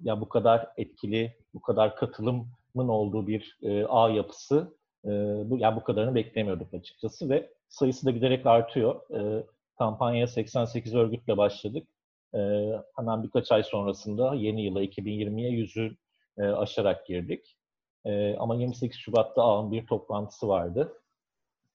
ya 0.04 0.22
bu 0.22 0.30
kadar 0.30 0.70
etkili, 0.78 1.38
bu 1.54 1.62
kadar 1.62 1.96
katılımın 1.96 2.48
olduğu 2.76 3.28
bir 3.28 3.58
e, 3.62 3.86
ağ 3.86 4.10
yapısı 4.10 4.78
e, 5.06 5.10
bu 5.50 5.58
yani 5.58 5.76
bu 5.76 5.84
kadarını 5.84 6.16
beklemiyorduk 6.16 6.74
açıkçası 6.74 7.30
ve 7.30 7.50
sayısı 7.70 8.06
da 8.06 8.12
giderek 8.12 8.46
artıyor. 8.46 9.02
E, 9.20 9.44
kampanyaya 9.78 10.28
88 10.28 10.96
örgütle 10.96 11.38
başladık. 11.38 11.88
E, 12.36 12.40
hemen 12.96 13.24
birkaç 13.24 13.52
ay 13.52 13.64
sonrasında 13.64 14.36
yeni 14.36 14.64
yıla 14.64 14.84
2020'ye 14.84 15.50
yüzü 15.50 15.98
e, 16.38 16.44
aşarak 16.44 17.06
girdik. 17.06 17.58
E, 18.06 18.36
ama 18.38 18.56
28 18.56 19.00
Şubat'ta 19.00 19.42
ağın 19.44 19.72
bir 19.72 19.88
toplantısı 19.88 20.48
vardı. 20.48 20.94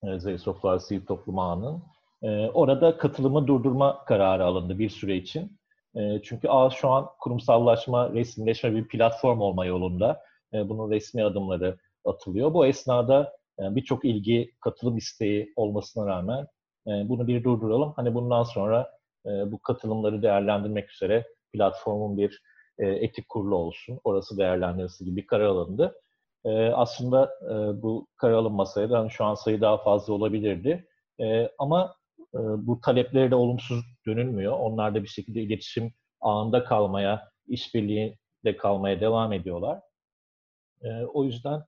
E, 0.03 0.19
Zeysoflar 0.19 0.79
Sivil 0.79 1.07
Toplum 1.07 1.39
Ağı'nın. 1.39 1.83
E, 2.23 2.49
orada 2.49 2.99
katılımı 2.99 3.47
durdurma 3.47 4.05
kararı 4.05 4.45
alındı 4.45 4.79
bir 4.79 4.89
süre 4.91 5.17
için. 5.17 5.59
E, 5.95 6.23
çünkü 6.23 6.49
ağ 6.49 6.71
şu 6.71 6.89
an 6.91 7.09
kurumsallaşma, 7.21 8.13
resimleşme 8.13 8.75
bir 8.75 8.89
platform 8.89 9.41
olma 9.41 9.67
yolunda. 9.67 10.23
E, 10.53 10.69
bunun 10.69 10.91
resmi 10.91 11.25
adımları 11.25 11.79
atılıyor. 12.05 12.55
Bu 12.55 12.67
esnada 12.67 13.39
e, 13.59 13.75
birçok 13.75 14.05
ilgi, 14.05 14.55
katılım 14.61 14.97
isteği 14.97 15.53
olmasına 15.57 16.07
rağmen 16.07 16.47
e, 16.87 16.91
bunu 17.09 17.27
bir 17.27 17.45
durduralım. 17.45 17.93
Hani 17.97 18.15
bundan 18.15 18.43
sonra 18.43 18.91
e, 19.27 19.29
bu 19.29 19.59
katılımları 19.59 20.23
değerlendirmek 20.23 20.93
üzere 20.93 21.27
platformun 21.53 22.19
bir 22.19 22.43
etik 22.79 23.29
kurulu 23.29 23.57
olsun. 23.57 24.01
Orası 24.05 24.39
değerlendirilsin 24.39 25.05
gibi 25.05 25.17
bir 25.17 25.27
karar 25.27 25.45
alındı. 25.45 25.95
Aslında 26.75 27.31
bu 27.83 28.07
karar 28.17 28.33
alınmasaydı 28.33 28.95
hani 28.95 29.11
şu 29.11 29.25
an 29.25 29.35
sayı 29.35 29.61
daha 29.61 29.79
fazla 29.79 30.13
olabilirdi. 30.13 30.89
Ama 31.59 31.97
bu 32.35 32.81
talepleri 32.81 33.31
de 33.31 33.35
olumsuz 33.35 33.85
dönülmüyor. 34.07 34.53
Onlar 34.53 34.95
da 34.95 35.03
bir 35.03 35.09
şekilde 35.09 35.41
iletişim 35.41 35.93
ağında 36.21 36.65
kalmaya, 36.65 37.29
işbirliğinde 37.47 38.57
kalmaya 38.59 39.01
devam 39.01 39.33
ediyorlar. 39.33 39.81
O 41.15 41.25
yüzden 41.25 41.63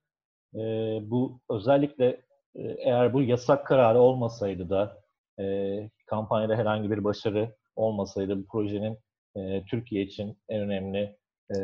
e, 0.55 0.59
bu 1.03 1.39
özellikle 1.49 2.21
eğer 2.55 3.13
bu 3.13 3.21
yasak 3.21 3.67
kararı 3.67 3.99
olmasaydı 3.99 4.69
da 4.69 5.01
e, 5.39 5.89
kampanyada 6.05 6.55
herhangi 6.55 6.91
bir 6.91 7.03
başarı 7.03 7.55
olmasaydı 7.75 8.37
bu 8.37 8.45
projenin 8.47 8.97
e, 9.35 9.65
Türkiye 9.65 10.03
için 10.03 10.37
en 10.49 10.61
önemli 10.61 11.17
e, 11.55 11.57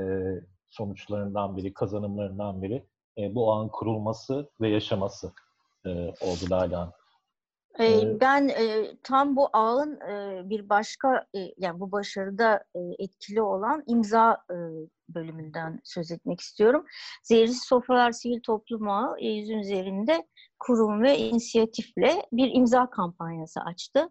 sonuçlarından 0.69 1.57
biri, 1.57 1.73
kazanımlarından 1.73 2.61
biri 2.61 2.83
e, 3.17 3.35
bu 3.35 3.53
ağın 3.53 3.67
kurulması 3.67 4.49
ve 4.61 4.69
yaşaması 4.69 5.31
e, 5.85 5.89
oldu 6.07 6.49
Lala 6.51 6.93
ben 8.21 8.51
tam 9.03 9.35
bu 9.35 9.49
ağın 9.53 9.99
bir 10.49 10.69
başka 10.69 11.27
yani 11.57 11.79
bu 11.79 11.91
başarıda 11.91 12.63
etkili 12.99 13.41
olan 13.41 13.83
imza 13.87 14.37
bölümünden 15.09 15.79
söz 15.83 16.11
etmek 16.11 16.39
istiyorum. 16.39 16.85
Zehirsiz 17.23 17.63
Sofralar 17.63 18.11
Sivil 18.11 18.41
Toplum 18.41 18.89
Ağı 18.89 19.19
yüzün 19.21 19.59
üzerinde 19.59 20.27
kurum 20.59 21.03
ve 21.03 21.17
inisiyatifle 21.17 22.25
bir 22.31 22.51
imza 22.53 22.89
kampanyası 22.89 23.59
açtı. 23.61 24.09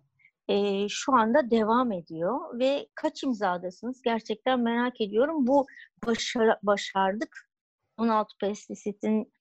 Şu 0.89 1.15
anda 1.15 1.51
devam 1.51 1.93
ediyor 1.93 2.59
ve 2.59 2.89
kaç 2.95 3.23
imzadasınız? 3.23 4.03
Gerçekten 4.03 4.61
merak 4.61 5.01
ediyorum. 5.01 5.47
Bu 5.47 5.67
başar 6.07 6.59
başardık. 6.63 7.49
16 7.99 8.39
pestisitin 8.41 9.33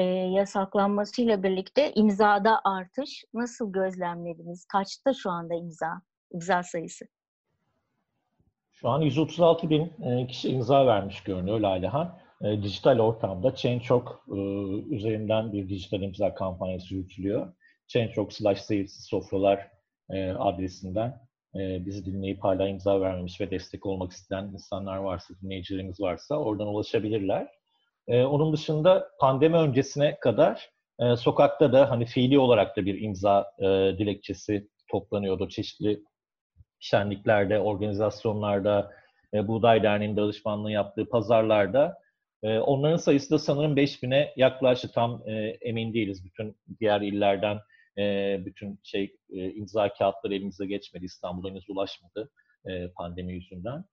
e, 0.00 0.04
yasaklanmasıyla 0.32 1.42
birlikte 1.42 1.92
imzada 1.92 2.60
artış 2.64 3.24
nasıl 3.34 3.72
gözlemlediniz? 3.72 4.64
Kaçta 4.64 5.12
şu 5.14 5.30
anda 5.30 5.54
imza, 5.54 6.02
imza 6.32 6.62
sayısı? 6.62 7.04
Şu 8.72 8.88
an 8.88 9.00
136 9.00 9.70
bin 9.70 9.92
e, 10.04 10.26
kişi 10.26 10.48
imza 10.48 10.86
vermiş 10.86 11.22
görünüyor 11.22 11.60
Lalehan. 11.60 12.18
E, 12.42 12.62
dijital 12.62 12.98
ortamda 12.98 13.54
Change.org 13.54 14.08
e, 14.08 14.40
üzerinden 14.94 15.52
bir 15.52 15.68
dijital 15.68 16.02
imza 16.02 16.34
kampanyası 16.34 16.94
yürütülüyor. 16.94 17.52
Change.org 17.86 18.32
slash 18.32 18.60
seyirsiz 18.60 19.04
sofralar 19.04 19.70
e, 20.10 20.30
adresinden 20.30 21.20
e, 21.54 21.86
bizi 21.86 22.04
dinleyip 22.04 22.44
hala 22.44 22.68
imza 22.68 23.00
vermemiş 23.00 23.40
ve 23.40 23.50
destek 23.50 23.86
olmak 23.86 24.12
isteyen 24.12 24.44
insanlar 24.44 24.96
varsa, 24.96 25.34
dinleyicilerimiz 25.42 26.00
varsa 26.00 26.36
oradan 26.36 26.66
ulaşabilirler. 26.66 27.59
E, 28.08 28.24
onun 28.24 28.52
dışında 28.52 29.10
pandemi 29.20 29.56
öncesine 29.56 30.18
kadar 30.20 30.70
e, 31.00 31.16
sokakta 31.16 31.72
da 31.72 31.90
hani 31.90 32.06
fiili 32.06 32.38
olarak 32.38 32.76
da 32.76 32.86
bir 32.86 33.02
imza 33.02 33.52
e, 33.58 33.64
dilekçesi 33.98 34.68
toplanıyordu. 34.90 35.48
Çeşitli 35.48 36.02
şenliklerde, 36.80 37.58
organizasyonlarda, 37.58 38.92
e, 39.34 39.48
Buğday 39.48 39.82
Derneği'nin 39.82 40.16
danışmanlığı 40.16 40.72
yaptığı 40.72 41.08
pazarlarda 41.08 41.98
e, 42.42 42.58
onların 42.58 42.96
sayısı 42.96 43.30
da 43.30 43.38
sanırım 43.38 43.76
5000'e 43.76 44.32
yaklaştı. 44.36 44.92
Tam 44.94 45.22
emin 45.60 45.94
değiliz. 45.94 46.24
Bütün 46.24 46.56
diğer 46.80 47.00
illerden 47.00 47.58
bütün 48.44 48.80
şey 48.82 49.16
imza 49.30 49.92
kağıtları 49.92 50.34
elimize 50.34 50.66
geçmedi. 50.66 51.04
İstanbul'a 51.04 51.50
henüz 51.50 51.70
ulaşmadı 51.70 52.30
pandemi 52.96 53.32
yüzünden. 53.32 53.84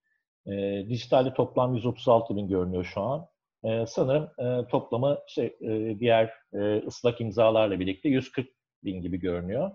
E, 0.48 0.86
dijitalde 0.90 1.34
toplam 1.34 1.76
136 1.76 2.36
bin 2.36 2.48
görünüyor 2.48 2.84
şu 2.84 3.02
an. 3.02 3.28
E, 3.64 3.86
sanırım 3.88 4.30
e, 4.40 4.68
toplamı 4.68 5.18
şey, 5.28 5.46
e, 5.62 6.00
diğer 6.00 6.34
e, 6.54 6.78
ıslak 6.88 7.22
imzalarla 7.22 7.80
birlikte 7.80 8.10
140 8.10 8.48
bin 8.84 9.02
gibi 9.02 9.20
görünüyor. 9.20 9.72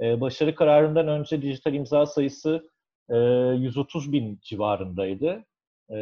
E, 0.00 0.20
başarı 0.20 0.54
kararından 0.54 1.08
önce 1.08 1.42
dijital 1.42 1.74
imza 1.74 2.06
sayısı 2.06 2.70
e, 3.10 3.16
130 3.16 4.12
bin 4.12 4.40
civarındaydı. 4.42 5.44
E, 5.90 5.96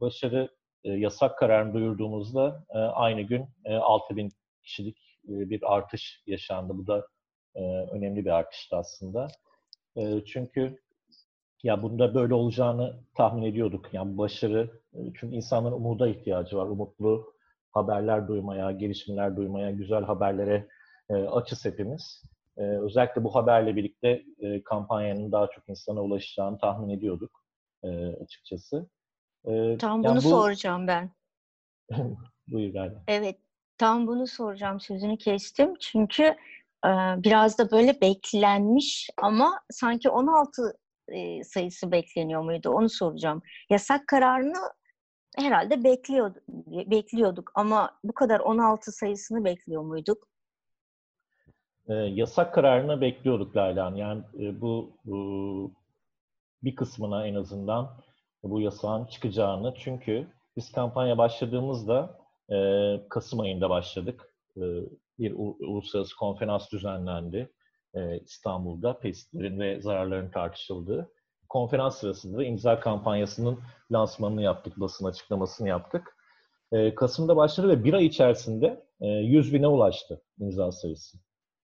başarı 0.00 0.48
e, 0.84 0.92
yasak 0.92 1.38
kararını 1.38 1.74
duyurduğumuzda 1.74 2.64
e, 2.74 2.78
aynı 2.78 3.22
gün 3.22 3.46
e, 3.64 3.74
6 3.74 4.16
bin 4.16 4.32
kişilik 4.62 5.18
e, 5.28 5.50
bir 5.50 5.74
artış 5.74 6.22
yaşandı. 6.26 6.72
Bu 6.76 6.86
da 6.86 7.06
e, 7.54 7.60
önemli 7.64 8.24
bir 8.24 8.30
artıştı 8.30 8.76
aslında. 8.76 9.28
E, 9.96 10.24
çünkü 10.24 10.81
ya 11.62 11.82
bunda 11.82 12.14
böyle 12.14 12.34
olacağını 12.34 13.00
tahmin 13.14 13.42
ediyorduk. 13.42 13.94
Yani 13.94 14.18
başarı, 14.18 14.80
e, 14.94 14.98
çünkü 15.14 15.36
insanların 15.36 15.74
umuda 15.74 16.08
ihtiyacı 16.08 16.56
var. 16.56 16.66
Umutlu 16.66 17.34
haberler 17.72 18.28
duymaya, 18.28 18.70
gelişmeler 18.70 19.36
duymaya, 19.36 19.70
güzel 19.70 20.04
haberlere 20.04 20.68
e, 21.10 21.14
açız 21.14 21.64
hepimiz. 21.64 22.22
E, 22.56 22.62
özellikle 22.62 23.24
bu 23.24 23.34
haberle 23.34 23.76
birlikte 23.76 24.22
e, 24.38 24.62
kampanyanın 24.62 25.32
daha 25.32 25.46
çok 25.50 25.68
insana 25.68 26.02
ulaşacağını 26.02 26.58
tahmin 26.58 26.88
ediyorduk 26.88 27.44
e, 27.82 27.88
açıkçası. 28.06 28.86
E, 29.44 29.78
tam 29.78 30.04
bunu 30.04 30.16
bu... 30.16 30.20
soracağım 30.20 30.86
ben. 30.86 31.10
Buyur 32.48 32.72
galiba. 32.72 33.02
Evet, 33.08 33.38
tam 33.78 34.06
bunu 34.06 34.26
soracağım. 34.26 34.80
Sözünü 34.80 35.18
kestim. 35.18 35.74
Çünkü 35.80 36.22
e, 36.86 36.90
biraz 37.16 37.58
da 37.58 37.70
böyle 37.70 38.00
beklenmiş 38.00 39.10
ama 39.16 39.60
sanki 39.70 40.10
16 40.10 40.78
e, 41.12 41.44
sayısı 41.44 41.92
bekleniyor 41.92 42.42
muydu? 42.42 42.70
Onu 42.70 42.88
soracağım. 42.88 43.42
Yasak 43.70 44.06
kararını 44.06 44.58
herhalde 45.36 45.84
bekliyorduk, 45.84 46.42
bekliyorduk 46.66 47.52
ama 47.54 47.98
bu 48.04 48.12
kadar 48.12 48.40
16 48.40 48.92
sayısını 48.92 49.44
bekliyor 49.44 49.82
muyduk? 49.82 50.28
E, 51.88 51.94
yasak 51.94 52.54
kararını 52.54 53.00
bekliyorduk 53.00 53.56
Laylan. 53.56 53.94
Yani 53.94 54.22
e, 54.40 54.60
bu, 54.60 54.90
bu 55.04 55.72
bir 56.62 56.76
kısmına 56.76 57.26
en 57.26 57.34
azından 57.34 57.90
bu 58.42 58.60
yasağın 58.60 59.06
çıkacağını. 59.06 59.74
Çünkü 59.78 60.26
biz 60.56 60.72
kampanya 60.72 61.18
başladığımızda 61.18 62.22
Kasım 63.08 63.40
ayında 63.40 63.70
başladık. 63.70 64.34
Bir 65.18 65.32
uluslararası 65.60 66.16
konferans 66.16 66.72
düzenlendi 66.72 67.50
e, 67.94 68.18
İstanbul'da 68.18 68.98
pestlerin 68.98 69.60
ve 69.60 69.80
zararların 69.80 70.30
tartışıldığı. 70.30 71.12
Konferans 71.48 71.98
sırasında 71.98 72.38
da 72.38 72.44
imza 72.44 72.80
kampanyasının 72.80 73.58
lansmanını 73.92 74.42
yaptık, 74.42 74.80
basın 74.80 75.06
açıklamasını 75.06 75.68
yaptık. 75.68 76.16
E, 76.72 76.94
Kasım'da 76.94 77.36
başladı 77.36 77.68
ve 77.68 77.84
bir 77.84 77.92
ay 77.94 78.06
içerisinde 78.06 78.84
e, 79.00 79.06
100 79.08 79.54
bine 79.54 79.66
ulaştı 79.66 80.22
imza 80.38 80.72
sayısı. 80.72 81.18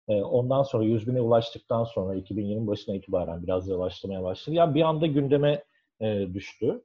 E, 0.10 0.14
ondan 0.14 0.64
sonra 0.64 0.84
100 0.84 1.08
bine 1.08 1.22
ulaştıktan 1.22 1.84
sonra 1.84 2.16
2020 2.16 2.68
başına 2.68 2.96
itibaren 2.96 3.44
biraz 3.44 3.68
yavaşlamaya 3.68 4.24
başladı. 4.24 4.56
Yani 4.56 4.76
bir 4.76 4.82
anda 4.82 5.08
gündeme 5.08 5.64
e, 6.02 6.34
düştü. 6.34 6.84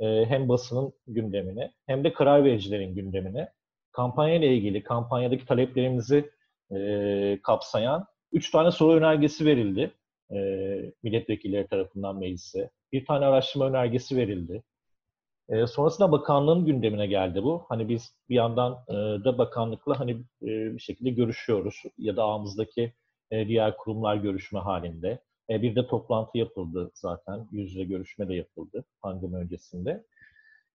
E, 0.00 0.24
hem 0.24 0.48
basının 0.48 0.92
gündemine 1.06 1.72
hem 1.86 2.04
de 2.04 2.12
karar 2.12 2.44
vericilerin 2.44 2.94
gündemine 2.94 3.52
kampanya 3.92 4.34
ile 4.34 4.54
ilgili 4.54 4.82
kampanyadaki 4.82 5.46
taleplerimizi 5.46 6.30
e, 6.74 7.40
kapsayan 7.42 8.06
üç 8.34 8.50
tane 8.50 8.70
soru 8.70 8.92
önergesi 8.96 9.46
verildi 9.46 9.90
e, 10.30 10.36
milletvekilleri 11.02 11.66
tarafından 11.66 12.16
meclise. 12.16 12.70
Bir 12.92 13.04
tane 13.04 13.26
araştırma 13.26 13.66
önergesi 13.66 14.16
verildi. 14.16 14.62
E, 15.48 15.66
sonrasında 15.66 16.12
bakanlığın 16.12 16.66
gündemine 16.66 17.06
geldi 17.06 17.42
bu. 17.42 17.66
Hani 17.68 17.88
biz 17.88 18.16
bir 18.28 18.34
yandan 18.34 18.78
e, 18.88 18.92
da 19.24 19.38
bakanlıkla 19.38 20.00
hani 20.00 20.12
e, 20.42 20.74
bir 20.74 20.78
şekilde 20.78 21.10
görüşüyoruz 21.10 21.82
ya 21.98 22.16
da 22.16 22.22
ağımızdaki 22.22 22.92
e, 23.30 23.48
diğer 23.48 23.76
kurumlar 23.76 24.16
görüşme 24.16 24.60
halinde. 24.60 25.18
E, 25.50 25.62
bir 25.62 25.76
de 25.76 25.86
toplantı 25.86 26.38
yapıldı 26.38 26.90
zaten. 26.94 27.48
Yüz 27.52 27.70
yüze 27.70 27.84
görüşme 27.84 28.28
de 28.28 28.34
yapıldı 28.34 28.84
pandemi 29.02 29.36
öncesinde. 29.36 30.04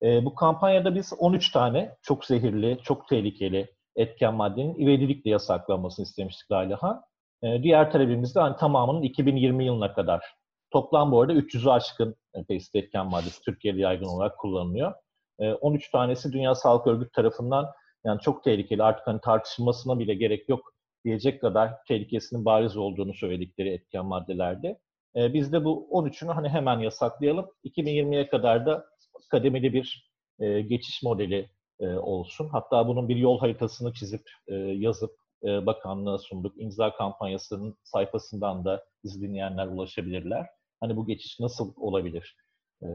E, 0.03 0.25
bu 0.25 0.35
kampanyada 0.35 0.95
biz 0.95 1.13
13 1.17 1.51
tane 1.51 1.95
çok 2.01 2.25
zehirli, 2.25 2.79
çok 2.83 3.07
tehlikeli 3.07 3.67
etken 3.95 4.33
maddenin 4.33 4.79
ivedilikle 4.79 5.29
yasaklanmasını 5.29 6.03
istemiştik 6.03 6.51
Laleha. 6.51 7.08
E, 7.43 7.63
diğer 7.63 7.91
talebimiz 7.91 8.35
de 8.35 8.39
hani 8.39 8.55
tamamının 8.55 9.01
2020 9.01 9.65
yılına 9.65 9.93
kadar. 9.93 10.23
Toplam 10.71 11.11
bu 11.11 11.21
arada 11.21 11.33
300'ü 11.33 11.69
aşkın 11.69 12.15
e, 12.33 12.43
pestisit 12.43 12.75
etken 12.75 13.07
maddesi 13.07 13.41
Türkiye'de 13.41 13.79
yaygın 13.79 14.05
olarak 14.05 14.37
kullanılıyor. 14.37 14.93
E, 15.39 15.53
13 15.53 15.91
tanesi 15.91 16.31
Dünya 16.31 16.55
Sağlık 16.55 16.87
Örgütü 16.87 17.11
tarafından 17.11 17.65
yani 18.05 18.19
çok 18.21 18.43
tehlikeli 18.43 18.83
artık 18.83 19.07
hani 19.07 19.21
tartışılmasına 19.21 19.99
bile 19.99 20.13
gerek 20.13 20.49
yok 20.49 20.73
diyecek 21.05 21.41
kadar 21.41 21.73
tehlikesinin 21.87 22.45
bariz 22.45 22.77
olduğunu 22.77 23.13
söyledikleri 23.13 23.69
etken 23.69 24.05
maddelerde. 24.05 24.79
E, 25.15 25.33
biz 25.33 25.53
de 25.53 25.65
bu 25.65 25.87
13'ünü 25.91 26.31
hani 26.31 26.49
hemen 26.49 26.79
yasaklayalım. 26.79 27.49
2020'ye 27.65 28.29
kadar 28.29 28.65
da 28.65 28.85
kademeli 29.31 29.73
bir 29.73 30.11
e, 30.39 30.61
geçiş 30.61 31.03
modeli 31.03 31.49
e, 31.79 31.87
olsun. 31.87 32.49
Hatta 32.51 32.87
bunun 32.87 33.09
bir 33.09 33.15
yol 33.15 33.39
haritasını 33.39 33.93
çizip 33.93 34.21
e, 34.47 34.55
yazıp 34.55 35.11
e, 35.43 35.65
bakanlığa 35.65 36.17
sunduk. 36.17 36.61
İmza 36.61 36.93
kampanyasının 36.95 37.77
sayfasından 37.83 38.65
da 38.65 38.85
bizi 39.03 39.21
dinleyenler 39.21 39.67
ulaşabilirler. 39.67 40.47
Hani 40.79 40.95
bu 40.97 41.05
geçiş 41.05 41.39
nasıl 41.39 41.73
olabilir 41.75 42.37
e, 42.83 42.87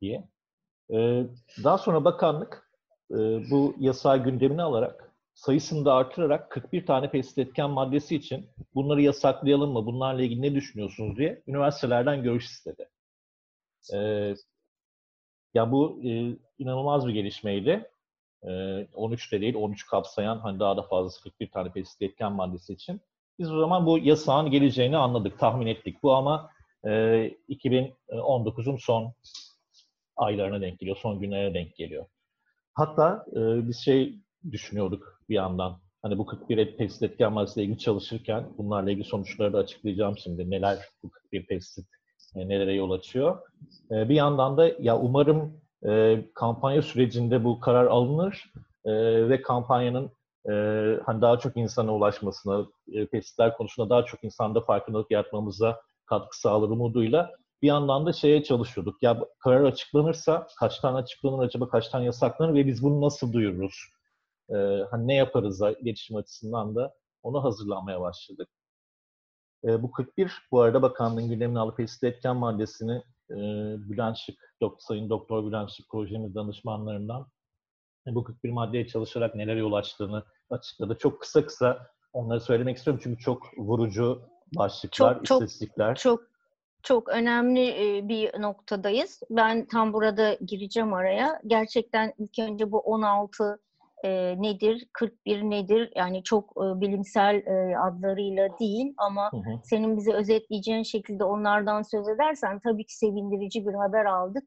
diye. 0.00 0.28
E, 0.92 1.26
daha 1.64 1.78
sonra 1.78 2.04
bakanlık 2.04 2.70
e, 3.10 3.16
bu 3.50 3.74
yasağı 3.78 4.24
gündemine 4.24 4.62
alarak 4.62 5.14
sayısını 5.34 5.84
da 5.84 5.94
artırarak 5.94 6.50
41 6.50 6.86
tane 6.86 7.10
pestisit 7.10 7.38
etken 7.38 7.70
maddesi 7.70 8.16
için 8.16 8.50
bunları 8.74 9.02
yasaklayalım 9.02 9.72
mı, 9.72 9.86
bunlarla 9.86 10.22
ilgili 10.22 10.42
ne 10.42 10.54
düşünüyorsunuz 10.54 11.16
diye 11.16 11.42
üniversitelerden 11.46 12.22
görüş 12.22 12.44
istedi. 12.44 12.88
E, 13.94 13.98
ya 15.54 15.72
bu 15.72 16.00
e, 16.04 16.36
inanılmaz 16.58 17.06
bir 17.06 17.12
gelişmeydi. 17.12 17.89
E, 18.44 18.50
13 18.94 19.32
de 19.32 19.40
değil, 19.40 19.54
13 19.54 19.86
kapsayan 19.86 20.38
hani 20.38 20.60
daha 20.60 20.76
da 20.76 20.82
fazlası 20.82 21.22
41 21.22 21.50
tane 21.50 21.72
pestisit 21.72 22.02
etken 22.02 22.32
maddesi 22.32 22.72
için. 22.72 23.00
Biz 23.38 23.52
o 23.52 23.60
zaman 23.60 23.86
bu 23.86 23.98
yasağın 23.98 24.50
geleceğini 24.50 24.96
anladık, 24.96 25.38
tahmin 25.38 25.66
ettik. 25.66 26.02
Bu 26.02 26.14
ama 26.14 26.50
e, 26.84 26.90
2019'un 27.48 28.76
son 28.76 29.12
aylarına 30.16 30.60
denk 30.60 30.78
geliyor, 30.78 30.96
son 30.96 31.20
günlere 31.20 31.54
denk 31.54 31.76
geliyor. 31.76 32.06
Hatta 32.74 33.26
biz 33.36 33.84
şey 33.84 34.18
düşünüyorduk 34.50 35.20
bir 35.28 35.34
yandan. 35.34 35.80
Hani 36.02 36.18
bu 36.18 36.26
41 36.26 36.76
pestisit 36.76 37.02
etken 37.02 37.32
maddesiyle 37.32 37.64
ilgili 37.64 37.78
çalışırken 37.78 38.48
bunlarla 38.58 38.90
ilgili 38.90 39.04
sonuçları 39.04 39.52
da 39.52 39.58
açıklayacağım 39.58 40.18
şimdi. 40.18 40.50
Neler 40.50 40.78
bu 41.02 41.10
41 41.10 41.46
pestisit 41.46 41.88
nelere 42.34 42.72
yol 42.72 42.90
açıyor. 42.90 43.38
Bir 43.90 44.14
yandan 44.14 44.56
da 44.56 44.70
ya 44.80 44.98
umarım 44.98 45.60
e, 45.88 46.24
kampanya 46.34 46.82
sürecinde 46.82 47.44
bu 47.44 47.60
karar 47.60 47.86
alınır 47.86 48.52
e, 48.84 48.92
ve 49.28 49.42
kampanyanın 49.42 50.10
e, 50.50 50.52
hani 51.06 51.22
daha 51.22 51.38
çok 51.38 51.56
insana 51.56 51.94
ulaşmasına, 51.94 52.66
e, 52.92 53.06
pestisitler 53.06 53.56
konusunda 53.56 53.90
daha 53.90 54.04
çok 54.04 54.24
insanda 54.24 54.60
farkındalık 54.60 55.10
yaratmamıza 55.10 55.80
katkı 56.06 56.40
sağlar 56.40 56.68
umuduyla 56.68 57.30
bir 57.62 57.68
yandan 57.68 58.06
da 58.06 58.12
şeye 58.12 58.42
çalışıyorduk. 58.42 59.02
Ya 59.02 59.20
karar 59.38 59.64
açıklanırsa 59.64 60.46
kaç 60.58 60.78
tane 60.78 60.96
açıklanır 60.96 61.44
acaba, 61.44 61.68
kaç 61.68 61.88
tane 61.88 62.04
yasaklanır 62.04 62.54
ve 62.54 62.66
biz 62.66 62.82
bunu 62.82 63.00
nasıl 63.00 63.32
duyururuz? 63.32 63.74
Ee, 64.50 64.54
hani 64.90 65.08
ne 65.08 65.14
yaparız 65.14 65.62
iletişim 65.80 66.16
açısından 66.16 66.74
da 66.76 66.94
onu 67.22 67.44
hazırlamaya 67.44 68.00
başladık. 68.00 68.48
Ee, 69.64 69.82
bu 69.82 69.90
41 69.90 70.32
bu 70.50 70.60
arada 70.60 70.82
bakanlığın 70.82 71.28
gündemine 71.28 71.58
alıp 71.58 71.76
pestisit 71.76 72.04
etken 72.04 72.36
maddesini 72.36 73.02
e, 73.30 73.36
Bülent 73.90 74.16
Şık, 74.16 74.54
dok, 74.60 74.82
Sayın 74.82 75.10
Doktor 75.10 75.46
Bülent 75.46 75.70
Şık 75.70 75.88
projemiz 75.88 76.34
danışmanlarından 76.34 77.26
e, 78.06 78.14
bu 78.14 78.24
41 78.24 78.50
maddeye 78.50 78.86
çalışarak 78.86 79.34
neler 79.34 79.56
yol 79.56 79.72
açtığını 79.72 80.24
açıkladı. 80.50 80.96
Çok 81.00 81.20
kısa 81.20 81.46
kısa 81.46 81.86
onları 82.12 82.40
söylemek 82.40 82.76
istiyorum 82.76 83.00
çünkü 83.04 83.22
çok 83.22 83.58
vurucu 83.58 84.22
başlıklar, 84.56 85.14
çok, 85.14 85.22
istatistikler. 85.22 85.94
Çok 85.94 86.30
çok 86.82 87.08
önemli 87.08 87.74
bir 88.08 88.40
noktadayız. 88.40 89.22
Ben 89.30 89.66
tam 89.66 89.92
burada 89.92 90.34
gireceğim 90.34 90.92
araya. 90.94 91.40
Gerçekten 91.46 92.12
ilk 92.18 92.38
önce 92.38 92.72
bu 92.72 92.78
16 92.78 93.58
e, 94.04 94.42
nedir, 94.42 94.88
41 94.92 95.42
nedir? 95.42 95.92
Yani 95.96 96.22
çok 96.22 96.50
e, 96.50 96.80
bilimsel 96.80 97.34
e, 97.34 97.78
adlarıyla 97.78 98.58
değil 98.58 98.94
ama 98.96 99.32
hı 99.32 99.36
hı. 99.36 99.60
senin 99.64 99.96
bize 99.96 100.12
özetleyeceğin 100.12 100.82
şekilde 100.82 101.24
onlardan 101.24 101.82
söz 101.82 102.08
edersen 102.08 102.60
tabii 102.64 102.86
ki 102.86 102.96
sevindirici 102.96 103.66
bir 103.66 103.74
haber 103.74 104.04
aldık. 104.04 104.44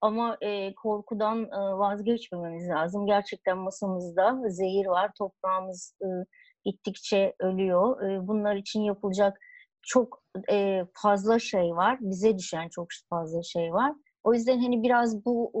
Ama 0.00 0.36
e, 0.40 0.74
korkudan 0.74 1.44
e, 1.44 1.78
vazgeçmememiz 1.78 2.68
lazım. 2.68 3.06
Gerçekten 3.06 3.58
masamızda 3.58 4.40
zehir 4.48 4.86
var, 4.86 5.10
toprağımız 5.18 5.94
e, 6.02 6.06
gittikçe 6.64 7.34
ölüyor. 7.40 8.10
E, 8.10 8.26
bunlar 8.26 8.56
için 8.56 8.80
yapılacak 8.80 9.38
çok 9.82 10.22
e, 10.50 10.84
fazla 11.02 11.38
şey 11.38 11.70
var. 11.70 11.98
Bize 12.00 12.38
düşen 12.38 12.68
çok 12.68 12.86
fazla 13.10 13.42
şey 13.42 13.72
var. 13.72 13.92
O 14.24 14.34
yüzden 14.34 14.60
hani 14.60 14.82
biraz 14.82 15.24
bu 15.24 15.52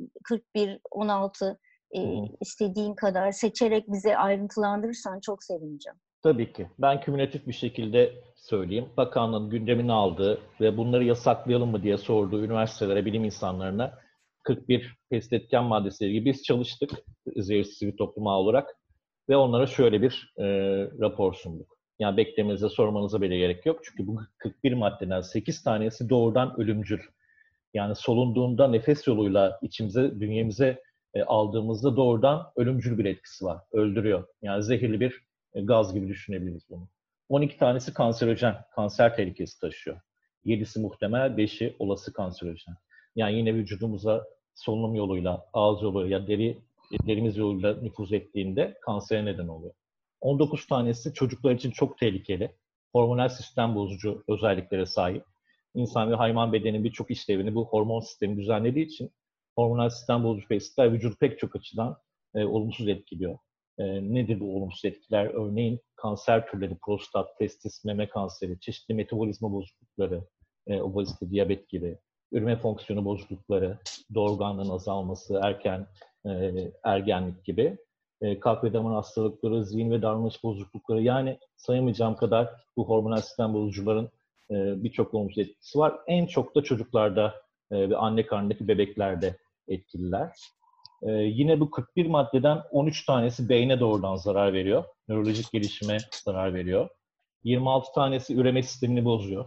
e, 0.00 0.04
41, 0.24 0.80
16 0.90 1.58
e, 1.96 2.00
istediğin 2.40 2.94
kadar 2.94 3.32
seçerek 3.32 3.92
bize 3.92 4.16
ayrıntılandırırsan 4.16 5.20
çok 5.20 5.44
sevineceğim. 5.44 5.98
Tabii 6.22 6.52
ki. 6.52 6.66
Ben 6.78 7.00
kümülatif 7.00 7.46
bir 7.46 7.52
şekilde 7.52 8.14
söyleyeyim. 8.36 8.88
Bakanlığın 8.96 9.50
gündemini 9.50 9.92
aldığı 9.92 10.40
ve 10.60 10.76
bunları 10.76 11.04
yasaklayalım 11.04 11.70
mı 11.70 11.82
diye 11.82 11.98
sorduğu 11.98 12.44
üniversitelere, 12.44 13.04
bilim 13.04 13.24
insanlarına 13.24 13.98
41 14.42 14.96
pest 15.10 15.32
etken 15.32 15.64
maddesiyle 15.64 16.10
ilgili 16.10 16.24
biz 16.24 16.42
çalıştık 16.42 16.90
zehirsiz 17.36 17.78
sivil 17.78 17.96
topluma 17.96 18.38
olarak 18.38 18.76
ve 19.28 19.36
onlara 19.36 19.66
şöyle 19.66 20.02
bir 20.02 20.34
e, 20.38 20.44
rapor 21.00 21.34
sunduk. 21.34 21.76
Yani 21.98 22.16
beklemenize, 22.16 22.68
sormanıza 22.68 23.22
bile 23.22 23.38
gerek 23.38 23.66
yok. 23.66 23.80
Çünkü 23.84 24.06
bu 24.06 24.20
41 24.38 24.72
maddeden 24.72 25.20
8 25.20 25.62
tanesi 25.62 26.08
doğrudan 26.08 26.60
ölümcül. 26.60 27.00
Yani 27.74 27.94
solunduğunda 27.94 28.68
nefes 28.68 29.06
yoluyla 29.06 29.58
içimize, 29.62 30.20
bünyemize 30.20 30.82
e, 31.14 31.22
aldığımızda 31.22 31.96
doğrudan 31.96 32.52
ölümcül 32.56 32.98
bir 32.98 33.04
etkisi 33.04 33.44
var. 33.44 33.58
Öldürüyor. 33.72 34.24
Yani 34.42 34.62
zehirli 34.62 35.00
bir 35.00 35.22
e, 35.54 35.62
gaz 35.62 35.94
gibi 35.94 36.08
düşünebiliriz 36.08 36.62
bunu. 36.70 36.88
12 37.28 37.58
tanesi 37.58 37.94
kanserojen, 37.94 38.56
kanser 38.74 39.16
tehlikesi 39.16 39.60
taşıyor. 39.60 40.00
7'si 40.46 40.80
muhtemel, 40.80 41.30
5'i 41.30 41.76
olası 41.78 42.12
kanserojen. 42.12 42.74
Yani 43.16 43.36
yine 43.36 43.54
vücudumuza 43.54 44.26
solunum 44.54 44.94
yoluyla, 44.94 45.46
ağız 45.52 45.82
yoluyla 45.82 46.18
ya 46.18 46.26
deri 46.26 46.58
derimiz 47.06 47.36
yoluyla 47.36 47.74
nüfuz 47.74 48.12
ettiğinde 48.12 48.78
kansere 48.80 49.24
neden 49.24 49.48
oluyor. 49.48 49.74
19 50.20 50.66
tanesi 50.66 51.14
çocuklar 51.14 51.52
için 51.52 51.70
çok 51.70 51.98
tehlikeli. 51.98 52.54
Hormonal 52.92 53.28
sistem 53.28 53.74
bozucu 53.74 54.24
özelliklere 54.28 54.86
sahip. 54.86 55.24
insan 55.74 56.10
ve 56.10 56.14
hayvan 56.14 56.52
bedeninin 56.52 56.84
birçok 56.84 57.10
işlevini 57.10 57.54
bu 57.54 57.66
hormon 57.66 58.00
sistemi 58.00 58.36
düzenlediği 58.36 58.86
için 58.86 59.10
hormonal 59.56 59.88
sistem 59.88 60.24
bozucu 60.24 60.48
pestisitler 60.48 60.92
vücudu 60.92 61.16
pek 61.20 61.38
çok 61.38 61.56
açıdan 61.56 61.96
e, 62.34 62.44
olumsuz 62.44 62.88
etkiliyor. 62.88 63.38
E, 63.78 63.84
nedir 64.14 64.40
bu 64.40 64.56
olumsuz 64.56 64.84
etkiler? 64.84 65.26
Örneğin 65.26 65.80
kanser 65.96 66.46
türleri, 66.46 66.76
prostat, 66.86 67.38
testis, 67.38 67.84
meme 67.84 68.08
kanseri, 68.08 68.60
çeşitli 68.60 68.94
metabolizma 68.94 69.52
bozuklukları, 69.52 70.24
e, 70.66 70.80
obezite, 70.80 71.30
diyabet 71.30 71.68
gibi, 71.68 71.98
üreme 72.32 72.56
fonksiyonu 72.56 73.04
bozuklukları, 73.04 73.78
doğurganlığın 74.14 74.70
azalması, 74.70 75.40
erken 75.42 75.86
e, 76.26 76.30
ergenlik 76.84 77.44
gibi, 77.44 77.78
e, 78.22 78.40
kalp 78.40 78.64
ve 78.64 78.72
damar 78.72 78.94
hastalıkları, 78.94 79.64
zihin 79.64 79.90
ve 79.90 80.02
davranış 80.02 80.44
bozuklukları 80.44 81.02
yani 81.02 81.38
sayamayacağım 81.56 82.16
kadar 82.16 82.48
bu 82.76 82.88
hormonal 82.88 83.20
sistem 83.20 83.54
bozucuların 83.54 84.10
e, 84.50 84.84
birçok 84.84 85.14
olumsuz 85.14 85.38
etkisi 85.38 85.78
var. 85.78 85.94
En 86.06 86.26
çok 86.26 86.54
da 86.54 86.62
çocuklarda 86.62 87.34
ve 87.72 87.96
anne 87.96 88.26
karnındaki 88.26 88.68
bebeklerde 88.68 89.36
etkililer. 89.68 90.32
E, 91.02 91.10
yine 91.12 91.60
bu 91.60 91.70
41 91.70 92.06
maddeden 92.06 92.62
13 92.70 93.06
tanesi 93.06 93.48
beyne 93.48 93.80
doğrudan 93.80 94.16
zarar 94.16 94.52
veriyor. 94.52 94.84
Nörolojik 95.08 95.52
gelişime 95.52 95.98
zarar 96.24 96.54
veriyor. 96.54 96.88
26 97.44 97.92
tanesi 97.94 98.34
üreme 98.34 98.62
sistemini 98.62 99.04
bozuyor. 99.04 99.44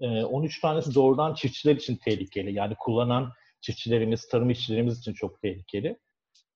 13 0.00 0.60
tanesi 0.60 0.94
doğrudan 0.94 1.34
çiftçiler 1.34 1.76
için 1.76 1.96
tehlikeli. 1.96 2.54
Yani 2.54 2.74
kullanan 2.78 3.32
çiftçilerimiz, 3.60 4.28
tarım 4.28 4.50
işçilerimiz 4.50 4.98
için 4.98 5.12
çok 5.12 5.40
tehlikeli. 5.40 5.98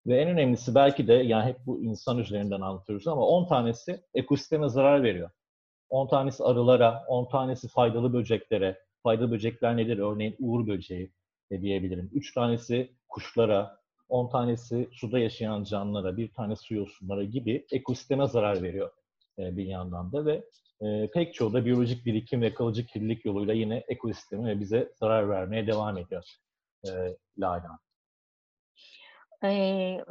Ve 0.06 0.20
en 0.20 0.28
önemlisi 0.28 0.74
belki 0.74 1.08
de 1.08 1.12
yani 1.12 1.44
hep 1.44 1.56
bu 1.66 1.82
insan 1.82 2.18
üzerinden 2.18 2.60
anlatıyoruz 2.60 3.08
ama 3.08 3.26
10 3.26 3.48
tanesi 3.48 4.02
ekosisteme 4.14 4.68
zarar 4.68 5.02
veriyor. 5.02 5.30
10 5.90 6.08
tanesi 6.08 6.44
arılara, 6.44 7.04
10 7.08 7.28
tanesi 7.28 7.68
faydalı 7.68 8.12
böceklere. 8.12 8.78
Faydalı 9.04 9.30
böcekler 9.30 9.76
nedir? 9.76 9.98
Örneğin 9.98 10.36
uğur 10.38 10.66
böceği 10.66 11.12
de 11.50 11.60
diyebilirim. 11.60 12.10
3 12.12 12.34
tanesi 12.34 12.92
kuşlara, 13.08 13.78
10 14.08 14.28
tanesi 14.28 14.88
suda 14.92 15.18
yaşayan 15.18 15.64
canlılara, 15.64 16.16
bir 16.16 16.32
tane 16.32 16.56
su 16.56 16.74
yosunlara 16.74 17.24
gibi 17.24 17.66
ekosisteme 17.72 18.26
zarar 18.26 18.62
veriyor 18.62 18.90
bir 19.38 19.64
yandan 19.64 20.12
da 20.12 20.26
ve 20.26 20.44
pek 21.14 21.34
çoğu 21.34 21.52
da 21.52 21.64
biyolojik 21.64 22.06
birikim 22.06 22.42
ve 22.42 22.54
kalıcı 22.54 22.86
kirlilik 22.86 23.24
yoluyla 23.24 23.54
yine 23.54 23.84
ekosisteme 23.88 24.48
ve 24.50 24.60
bize 24.60 24.92
zarar 25.00 25.28
vermeye 25.28 25.66
devam 25.66 25.98
ediyor. 25.98 26.24
E, 26.86 26.90
Lala. 27.38 27.78
Ee, 29.44 29.48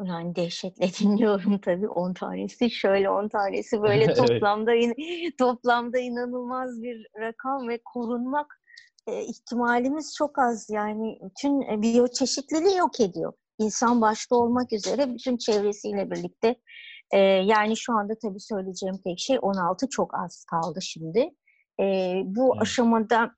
yani 0.03 0.35
dehşetle 0.35 0.87
dinliyorum 0.99 1.57
tabii 1.57 1.87
10 1.87 2.13
tanesi 2.13 2.69
şöyle 2.69 3.09
10 3.09 3.27
tanesi 3.27 3.81
böyle 3.81 4.13
toplamda 4.13 4.75
in, 4.75 4.95
toplamda 5.39 5.99
inanılmaz 5.99 6.83
bir 6.83 7.07
rakam 7.19 7.67
ve 7.67 7.79
korunmak 7.85 8.62
e, 9.07 9.21
ihtimalimiz 9.21 10.15
çok 10.15 10.39
az 10.39 10.69
yani 10.69 11.19
bütün 11.23 11.61
e, 11.61 11.81
biyoçeşitliliği 11.81 12.77
yok 12.77 12.99
ediyor. 12.99 13.33
İnsan 13.59 14.01
başta 14.01 14.35
olmak 14.35 14.73
üzere 14.73 15.13
bütün 15.13 15.37
çevresiyle 15.37 16.11
birlikte 16.11 16.55
e, 17.11 17.17
yani 17.19 17.77
şu 17.77 17.93
anda 17.93 18.13
tabii 18.21 18.39
söyleyeceğim 18.39 18.95
tek 19.03 19.19
şey 19.19 19.37
16 19.41 19.89
çok 19.89 20.19
az 20.19 20.45
kaldı 20.45 20.81
şimdi. 20.81 21.29
E, 21.79 22.15
bu 22.25 22.51
evet. 22.53 22.61
aşamada 22.61 23.31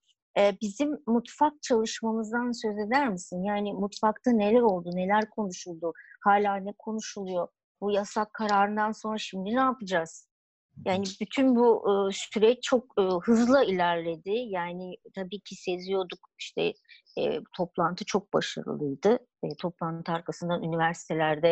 bizim 0.62 0.98
mutfak 1.08 1.54
çalışmamızdan 1.62 2.52
söz 2.52 2.78
eder 2.88 3.10
misin? 3.10 3.44
Yani 3.44 3.74
mutfakta 3.74 4.32
neler 4.32 4.62
oldu, 4.62 4.90
neler 4.94 5.30
konuşuldu, 5.30 5.94
hala 6.24 6.56
ne 6.56 6.74
konuşuluyor? 6.78 7.48
Bu 7.82 7.92
yasak 7.92 8.34
kararından 8.34 8.92
sonra 8.92 9.18
şimdi 9.18 9.56
ne 9.56 9.60
yapacağız? 9.60 10.28
Yani 10.86 11.04
bütün 11.22 11.56
bu 11.56 11.86
e, 11.90 12.14
süreç 12.14 12.64
çok 12.64 12.84
e, 13.00 13.02
hızlı 13.02 13.64
ilerledi. 13.64 14.32
Yani 14.32 14.96
tabii 15.16 15.40
ki 15.40 15.56
seziyorduk 15.56 16.20
işte 16.40 16.74
e, 17.18 17.40
toplantı 17.58 18.06
çok 18.06 18.34
başarılıydı. 18.34 19.20
E, 19.44 19.48
toplantı 19.62 20.12
arkasından 20.12 20.64
üniversitelerde 20.64 21.52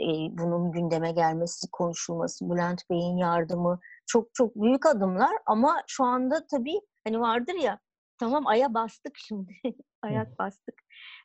e, 0.00 0.06
bunun 0.30 0.72
gündeme 0.72 1.12
gelmesi, 1.12 1.66
konuşulması, 1.72 2.50
Bülent 2.50 2.90
Bey'in 2.90 3.16
yardımı 3.16 3.80
çok 4.06 4.34
çok 4.34 4.56
büyük 4.56 4.86
adımlar 4.86 5.32
ama 5.46 5.82
şu 5.86 6.04
anda 6.04 6.46
tabii 6.46 6.80
hani 7.04 7.20
vardır 7.20 7.54
ya 7.54 7.78
Tamam 8.18 8.46
aya 8.46 8.74
bastık 8.74 9.12
şimdi. 9.16 9.52
Ayak 10.02 10.38
bastık. 10.38 10.74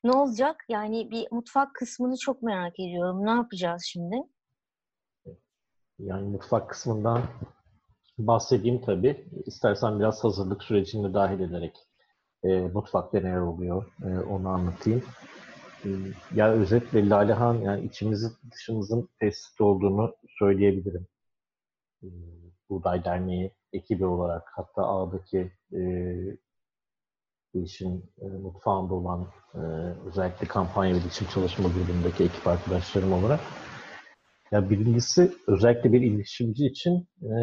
Ne 0.04 0.12
olacak? 0.12 0.66
Yani 0.70 1.12
bir 1.12 1.28
mutfak 1.32 1.76
kısmını 1.76 2.18
çok 2.18 2.42
merak 2.42 2.80
ediyorum. 2.80 3.26
Ne 3.26 3.30
yapacağız 3.30 3.84
şimdi? 3.86 4.16
Yani 6.00 6.30
mutfak 6.30 6.70
kısmından 6.70 7.22
bahsedeyim 8.18 8.82
tabii. 8.82 9.26
İstersen 9.46 10.00
biraz 10.00 10.24
hazırlık 10.24 10.64
sürecini 10.64 11.14
dahil 11.14 11.40
ederek 11.40 11.78
e, 12.44 12.60
mutfakta 12.62 13.20
neler 13.20 13.38
oluyor 13.38 13.86
e, 14.04 14.20
onu 14.20 14.50
anlatayım. 14.50 15.04
E, 15.86 15.90
ya 16.36 16.52
özetle 16.52 17.10
Lalehan 17.10 17.54
yani 17.56 17.86
içimizin 17.86 18.32
dışımızın 18.52 19.10
tesis 19.20 19.62
olduğunu 19.62 20.16
söyleyebilirim. 20.40 21.08
E, 22.04 22.08
Buğday 22.70 23.06
Derneği 23.06 23.52
ekibi 23.74 24.06
olarak 24.06 24.44
hatta 24.56 24.88
ağdaki 24.88 25.52
e, 25.74 25.80
bu 27.54 27.64
işin 27.64 28.12
e, 28.22 28.26
mutfağında 28.26 28.94
olan 28.94 29.28
e, 29.56 29.60
özellikle 30.08 30.48
kampanya 30.48 30.94
ve 30.94 30.98
iletişim 30.98 31.28
çalışma 31.28 31.70
grubundaki 31.70 32.24
ekip 32.24 32.48
arkadaşlarım 32.48 33.14
olarak 33.14 33.40
ya 34.54 34.70
birincisi 34.70 35.32
özellikle 35.48 35.94
bir 35.94 36.02
iletişimci 36.02 36.66
için 36.66 37.08
e, 37.22 37.34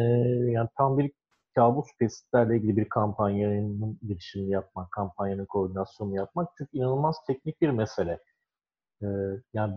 yani 0.51 0.69
tam 0.77 0.97
bir 0.97 1.11
kabus 1.55 1.87
pesitlerle 1.99 2.57
ilgili 2.57 2.77
bir 2.77 2.89
kampanyanın 2.89 3.99
girişimini 4.07 4.51
yapmak, 4.51 4.91
kampanyanın 4.91 5.45
koordinasyonunu 5.45 6.15
yapmak 6.15 6.49
çünkü 6.57 6.77
inanılmaz 6.77 7.15
teknik 7.27 7.61
bir 7.61 7.69
mesele. 7.69 8.19
E, 9.01 9.07
yani 9.53 9.75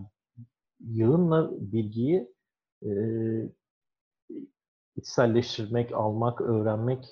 yığınla 0.79 1.51
bilgiyi 1.51 2.33
e, 2.83 2.91
içselleştirmek, 4.95 5.93
almak, 5.93 6.41
öğrenmek 6.41 7.05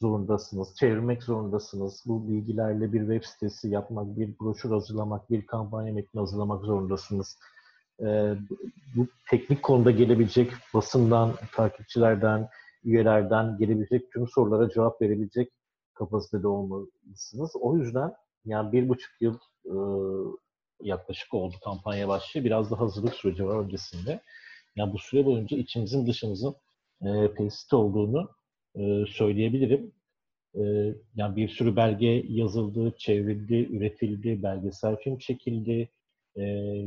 zorundasınız, 0.00 0.76
çevirmek 0.76 1.22
zorundasınız. 1.22 2.02
Bu 2.06 2.28
bilgilerle 2.28 2.92
bir 2.92 3.00
web 3.00 3.24
sitesi 3.24 3.68
yapmak, 3.68 4.16
bir 4.16 4.38
broşür 4.40 4.70
hazırlamak, 4.70 5.30
bir 5.30 5.46
kampanya 5.46 5.92
metni 5.92 6.20
hazırlamak 6.20 6.64
zorundasınız. 6.64 7.38
Ee, 8.00 8.34
bu 8.96 9.06
teknik 9.30 9.62
konuda 9.62 9.90
gelebilecek 9.90 10.52
basından, 10.74 11.34
takipçilerden, 11.52 12.48
üyelerden 12.84 13.58
gelebilecek 13.58 14.12
tüm 14.12 14.28
sorulara 14.28 14.70
cevap 14.70 15.02
verebilecek 15.02 15.48
kapasitede 15.94 16.48
olmalısınız. 16.48 17.50
O 17.60 17.76
yüzden 17.76 18.12
yani 18.44 18.72
bir 18.72 18.88
buçuk 18.88 19.12
yıl 19.20 19.38
e, 19.64 19.74
yaklaşık 20.80 21.34
oldu 21.34 21.56
kampanya 21.64 22.08
başlıyor. 22.08 22.44
Biraz 22.44 22.70
da 22.70 22.80
hazırlık 22.80 23.14
süreci 23.14 23.46
var 23.46 23.64
öncesinde. 23.64 24.20
Yani 24.76 24.92
bu 24.92 24.98
süre 24.98 25.24
boyunca 25.24 25.56
içimizin 25.56 26.06
dışımızın 26.06 26.54
e, 27.02 27.34
pesite 27.34 27.76
olduğunu 27.76 28.30
e, 28.76 29.04
söyleyebilirim. 29.08 29.92
E, 30.54 30.62
yani 31.14 31.36
bir 31.36 31.48
sürü 31.48 31.76
belge 31.76 32.24
yazıldı, 32.28 32.94
çevrildi, 32.98 33.76
üretildi, 33.76 34.42
belgesel 34.42 34.96
film 34.96 35.18
çekildi. 35.18 35.88
E, 36.36 36.42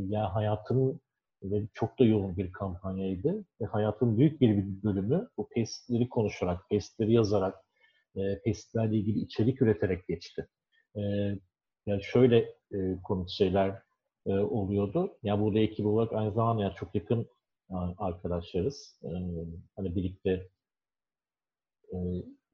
yani 0.10 0.28
hayatın 0.28 1.02
ve 1.44 1.68
çok 1.74 2.00
da 2.00 2.06
yoğun 2.06 2.38
bir 2.38 2.52
kampanyaydı. 2.52 3.46
Ve 3.62 3.66
hayatın 3.66 4.18
büyük 4.18 4.42
bir 4.42 4.84
bölümü 4.84 5.30
bu 5.38 5.50
pestleri 5.50 6.10
konuşarak, 6.10 6.70
pestleri 6.70 7.14
yazarak, 7.14 7.56
e, 8.16 8.42
pestlerle 8.42 8.98
ilgili 8.98 9.20
içerik 9.20 9.62
üreterek 9.62 10.08
geçti. 10.08 10.48
E, 10.96 11.02
yani 11.86 12.04
şöyle 12.04 12.38
e, 12.72 13.02
konu 13.04 13.30
şeyler 13.30 13.82
e, 14.26 14.34
oluyordu. 14.34 15.18
Yani 15.24 15.42
burada 15.42 15.60
ekip 15.60 15.86
olarak 15.86 16.14
aynı 16.14 16.32
zamanda 16.32 16.64
yani 16.64 16.76
çok 16.76 16.96
yakın 16.96 17.28
yani 17.70 17.96
arkadaşlarız. 17.98 19.00
E, 19.04 19.10
hani 19.76 19.96
birlikte 19.96 20.50
e, 21.94 21.98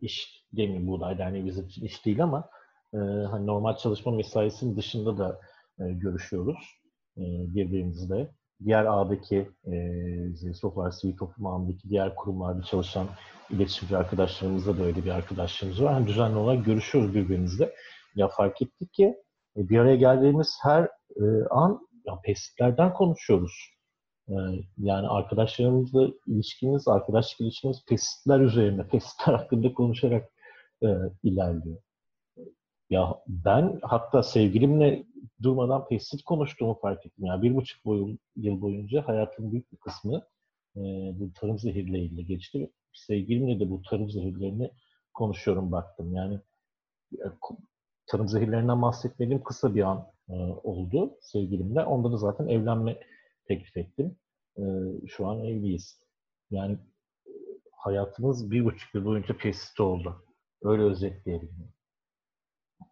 iş 0.01 0.45
demeyeyim 0.53 0.87
Buğday 0.87 1.17
Derneği 1.17 1.45
bizim 1.45 1.65
için 1.65 1.85
iş 1.85 2.05
değil 2.05 2.23
ama 2.23 2.49
e, 2.93 2.97
hani 2.97 3.47
normal 3.47 3.77
çalışma 3.77 4.11
mesaisinin 4.11 4.77
dışında 4.77 5.17
da 5.17 5.41
e, 5.79 5.83
görüşüyoruz 5.93 6.82
e, 7.17 7.23
birbirimizle. 7.55 8.31
Diğer 8.65 8.85
ağdaki 8.85 9.49
e, 9.65 10.53
Software 10.53 10.91
Sivil 10.91 11.17
Toplum 11.17 11.47
ağındaki 11.47 11.89
diğer 11.89 12.15
kurumlarda 12.15 12.63
çalışan 12.63 13.07
iletişimci 13.49 13.97
arkadaşlarımızla 13.97 14.77
da 14.77 14.83
öyle 14.83 15.05
bir 15.05 15.11
arkadaşlarımız 15.11 15.83
var. 15.83 15.93
Yani 15.93 16.07
düzenli 16.07 16.37
olarak 16.37 16.65
görüşüyoruz 16.65 17.15
birbirimizle. 17.15 17.73
Ya 18.15 18.27
fark 18.27 18.61
ettik 18.61 18.93
ki 18.93 19.15
e, 19.57 19.69
bir 19.69 19.79
araya 19.79 19.95
geldiğimiz 19.95 20.57
her 20.63 20.83
e, 21.15 21.23
an 21.49 21.87
ya 22.05 22.19
pesitlerden 22.23 22.93
konuşuyoruz. 22.93 23.73
Ee, 24.29 24.33
yani 24.77 25.07
arkadaşlarımızla 25.07 26.07
ilişkimiz, 26.27 26.87
arkadaşlık 26.87 27.41
ilişkimiz 27.41 27.85
pesitler 27.87 28.39
üzerine, 28.39 28.87
pesitler 28.87 29.33
hakkında 29.33 29.73
konuşarak 29.73 30.29
e, 30.83 30.87
ilerliyor. 31.23 31.77
Ya 32.93 33.15
ben 33.27 33.79
hatta 33.81 34.23
sevgilimle 34.23 35.03
durmadan 35.43 35.87
pestisit 35.87 36.23
konuştuğumu 36.25 36.79
fark 36.81 37.05
ettim. 37.05 37.25
Yani 37.25 37.41
bir 37.41 37.55
buçuk 37.55 37.85
boy, 37.85 38.17
yıl 38.35 38.61
boyunca 38.61 39.07
hayatımın 39.07 39.51
büyük 39.51 39.71
bir 39.71 39.77
kısmı 39.77 40.15
e, 40.75 40.81
bu 41.19 41.33
tarım 41.33 41.59
zehirleriyle 41.59 42.21
geçti. 42.21 42.71
Sevgilimle 42.93 43.59
de 43.59 43.69
bu 43.69 43.81
tarım 43.81 44.09
zehirlerini 44.09 44.71
konuşuyorum 45.13 45.71
baktım. 45.71 46.15
Yani 46.15 46.39
tarım 48.07 48.27
zehirlerinden 48.27 48.81
bahsetmediğim 48.81 49.43
kısa 49.43 49.75
bir 49.75 49.83
an 49.83 50.07
e, 50.29 50.33
oldu 50.63 51.17
sevgilimle. 51.21 51.83
Onda 51.83 52.11
da 52.11 52.17
zaten 52.17 52.47
evlenme 52.47 52.99
teklif 53.47 53.77
ettim. 53.77 54.15
E, 54.57 54.63
şu 55.07 55.27
an 55.27 55.39
evliyiz. 55.39 55.99
Yani 56.51 56.77
hayatımız 57.71 58.51
bir 58.51 58.65
buçuk 58.65 58.95
yıl 58.95 59.05
boyunca 59.05 59.37
pestisit 59.37 59.79
oldu. 59.79 60.25
Öyle 60.61 60.83
özetleyebilirim. 60.83 61.73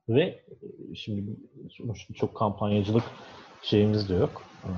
Ve 0.10 0.22
e, 0.22 0.96
şimdi 0.96 1.36
çok 2.16 2.36
kampanyacılık 2.36 3.04
şeyimiz 3.62 4.10
de 4.10 4.14
yok. 4.14 4.44
Ee, 4.64 4.70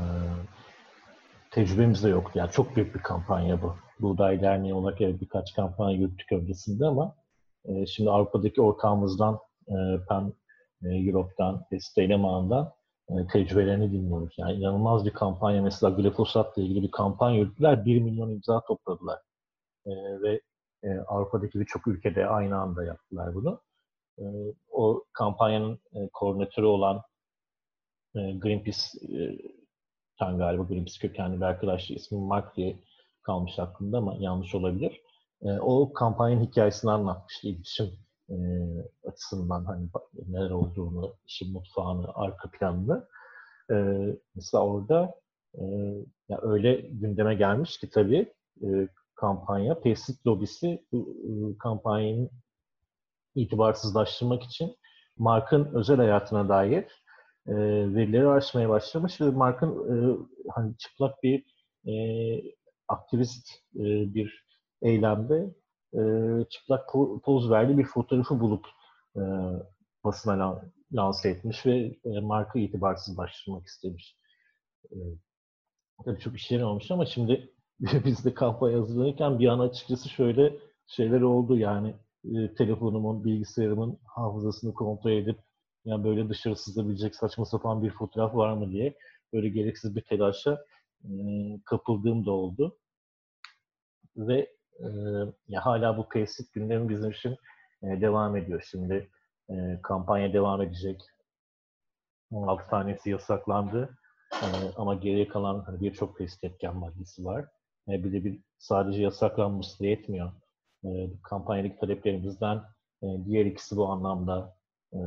tecrübemiz 1.52 2.04
de 2.04 2.10
yok. 2.10 2.32
Yani 2.36 2.52
çok 2.52 2.76
büyük 2.76 2.95
bir 2.95 2.99
kampanya 2.99 3.62
bu. 3.62 3.76
Buğday 3.99 4.41
Derneği 4.41 4.73
olarak 4.73 5.02
evet 5.02 5.21
birkaç 5.21 5.54
kampanya 5.54 5.97
yürüttük 5.97 6.32
öncesinde 6.32 6.86
ama 6.86 7.15
e, 7.65 7.86
şimdi 7.86 8.10
Avrupa'daki 8.10 8.62
ortağımızdan 8.62 9.39
e, 9.67 9.76
PEN 10.10 10.34
e, 10.84 10.88
Europe'dan, 10.89 11.65
Esteleman'dan 11.71 12.73
e, 13.10 13.13
tecrübelerini 13.28 13.91
dinliyoruz. 13.91 14.36
Yani 14.38 14.54
inanılmaz 14.54 15.06
bir 15.06 15.13
kampanya. 15.13 15.62
Mesela 15.62 15.95
glifosatla 15.95 16.62
ilgili 16.62 16.84
bir 16.84 16.91
kampanya 16.91 17.38
yürüttüler. 17.39 17.86
1 17.86 18.02
milyon 18.02 18.30
imza 18.30 18.62
topladılar. 18.62 19.19
Ve 20.23 20.41
Avrupa'daki 21.08 21.60
birçok 21.60 21.88
ülkede 21.88 22.28
aynı 22.28 22.58
anda 22.58 22.84
yaptılar 22.86 23.36
bunu. 23.36 23.62
E, 24.19 24.23
o 24.71 25.04
kampanyanın 25.13 25.80
e, 25.93 26.10
koordinatörü 26.13 26.65
olan 26.65 27.02
e, 28.15 28.19
Greenpeace 28.38 28.82
e, 29.02 29.17
galiba 30.19 30.63
Greenpeace 30.63 30.99
kökenli 31.08 31.38
bir 31.38 31.45
arkadaş 31.45 31.91
ismi 31.91 32.17
Mark 32.17 32.56
diye 32.56 32.80
kalmış 33.21 33.60
aklımda 33.60 33.97
ama 33.97 34.15
yanlış 34.19 34.56
olabilir. 34.56 35.02
O 35.62 35.93
kampanyanın 35.93 36.45
hikayesini 36.45 36.91
anlatmıştı. 36.91 37.47
İletişim 37.47 37.86
açısından 39.08 39.65
hani 39.65 39.89
neler 40.28 40.49
olduğunu, 40.49 41.15
işin 41.26 41.54
mutfağını, 41.54 42.08
arka 42.15 42.49
planını. 42.49 43.08
Mesela 44.36 44.65
orada 44.65 45.15
e, 45.56 45.63
ya 46.30 46.39
öyle 46.41 46.76
gündeme 46.76 47.36
gelmiş 47.36 47.78
ki 47.78 47.89
tabii 47.89 48.34
kampanya, 49.15 49.80
pestisit 49.80 50.28
lobisi 50.28 50.86
bu 50.91 51.56
kampanyanın 51.60 52.30
itibarsızlaştırmak 53.36 54.43
için 54.43 54.76
markın 55.17 55.65
özel 55.74 55.98
hayatına 55.98 56.50
dair 56.50 56.86
e, 57.48 57.54
verileri 57.96 58.28
açmaya 58.28 58.69
başlamış 58.69 59.22
ve 59.22 59.26
markın 59.30 59.69
e, 59.69 60.17
hani 60.56 60.78
çıplak 60.78 61.24
bir 61.24 61.46
e, 61.88 61.93
aktivist 62.88 63.50
e, 63.76 63.84
bir 64.13 64.46
eylemde 64.82 65.56
e, 65.93 66.02
çıplak 66.50 66.89
poz 67.24 67.50
verdiği 67.52 67.78
bir 67.78 67.86
fotoğrafı 67.86 68.39
bulup 68.39 68.65
e, 69.15 69.22
basına 70.04 70.62
lanse 70.93 71.30
etmiş 71.30 71.65
ve 71.65 71.98
e, 72.06 72.19
marka 72.19 72.60
itibarsızlaştırmak 72.60 73.65
istemiş. 73.65 74.17
E, 74.91 74.96
tabii 76.06 76.19
çok 76.19 76.36
işlerin 76.36 76.63
olmuş 76.63 76.91
ama 76.91 77.06
şimdi 77.06 77.54
biz 78.06 78.26
de 78.26 78.34
kampanya 78.34 78.80
hazırlanırken 78.80 79.39
bir 79.39 79.48
an 79.48 79.60
açıkçası 79.60 80.10
şöyle 80.10 80.54
şeyler 80.88 81.22
oldu 81.22 81.58
yani 81.58 81.96
e, 82.26 82.54
telefonumun, 82.54 83.24
bilgisayarımın 83.24 84.00
hafızasını 84.06 84.74
kontrol 84.74 85.12
edip 85.12 85.40
yani 85.86 86.04
böyle 86.04 86.30
dışarı 86.30 86.56
sızabilecek 86.56 87.16
saçma 87.16 87.46
sapan 87.46 87.84
bir 87.84 87.90
fotoğraf 87.90 88.36
var 88.36 88.54
mı 88.54 88.72
diye 88.72 88.98
böyle 89.34 89.50
gereksiz 89.50 89.96
bir 89.96 90.02
telaşa 90.02 90.66
e, 91.04 91.10
kapıldığım 91.66 92.26
da 92.26 92.32
oldu. 92.32 92.78
Ve 94.18 94.50
e, 94.80 94.88
ya 95.48 95.66
hala 95.66 95.98
bu 95.98 96.10
tesis 96.10 96.52
gündemi 96.52 96.90
bizim 96.90 97.12
için 97.12 97.38
e, 97.84 98.02
devam 98.02 98.38
ediyor. 98.38 98.68
Şimdi 98.72 99.10
e, 99.50 99.80
kampanya 99.84 100.34
devam 100.34 100.62
edecek. 100.62 101.02
16 102.32 102.70
tanesi 102.70 103.10
yasaklandı. 103.10 103.98
E, 104.34 104.48
ama 104.78 104.96
geriye 104.96 105.28
kalan 105.28 105.64
hani 105.66 105.82
birçok 105.82 106.18
tesis 106.18 106.44
etken 106.44 106.76
maddesi 106.76 107.26
var. 107.26 107.46
E, 107.88 108.04
bir 108.04 108.12
de 108.12 108.24
bir 108.26 108.42
sadece 108.58 109.02
yasaklanması 109.02 109.80
da 109.80 109.86
yetmiyor. 109.86 110.32
E, 110.86 111.10
kampanyadaki 111.24 111.78
taleplerimizden 111.78 112.58
e, 113.04 113.08
diğer 113.26 113.46
ikisi 113.46 113.78
bu 113.78 113.88
anlamda 113.88 114.56
e, 114.93 115.00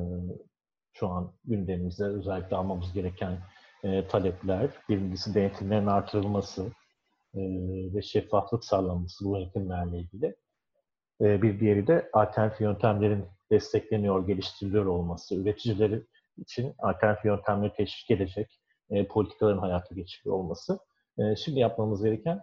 şu 0.93 1.09
an 1.09 1.33
gündemimizde 1.45 2.05
özellikle 2.05 2.57
almamız 2.57 2.93
gereken 2.93 3.39
talepler. 4.09 4.71
Birincisi 4.89 5.35
denetimlerin 5.35 5.87
artırılması 5.87 6.67
ve 7.95 8.03
şeffaflık 8.03 8.65
sağlanması 8.65 9.25
bu 9.25 9.37
denetimlerle 9.37 9.99
ilgili. 9.99 10.37
Bir 11.21 11.61
diğeri 11.61 11.87
de 11.87 12.11
alternatif 12.13 12.61
yöntemlerin 12.61 13.25
destekleniyor, 13.51 14.27
geliştiriliyor 14.27 14.87
olması. 14.87 15.35
Üreticileri 15.35 16.03
için 16.37 16.75
alternatif 16.79 17.25
yöntemleri 17.25 17.73
teşvik 17.73 18.11
edecek 18.11 18.61
politikaların 19.09 19.59
hayata 19.59 19.95
geçiriyor 19.95 20.37
olması. 20.37 20.79
Şimdi 21.37 21.61
yapmamız 21.61 22.05
gereken 22.05 22.41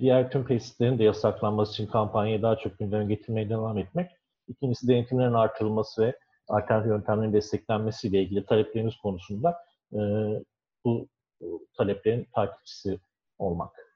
diğer 0.00 0.30
tüm 0.30 0.44
pestisitlerin 0.44 0.98
de 0.98 1.04
yasaklanması 1.04 1.72
için 1.72 1.86
kampanyayı 1.86 2.42
daha 2.42 2.56
çok 2.56 2.78
gündeme 2.78 3.14
getirmeye 3.14 3.48
devam 3.48 3.78
etmek. 3.78 4.10
İkincisi 4.48 4.88
denetimlerin 4.88 5.32
artırılması 5.32 6.02
ve 6.02 6.18
alternatif 6.48 6.90
yöntemlerin 6.90 7.32
desteklenmesiyle 7.32 8.22
ilgili 8.22 8.46
taleplerimiz 8.46 8.96
konusunda 8.96 9.58
e, 9.92 9.98
bu 10.84 11.08
taleplerin 11.76 12.28
takipçisi 12.34 13.00
olmak. 13.38 13.90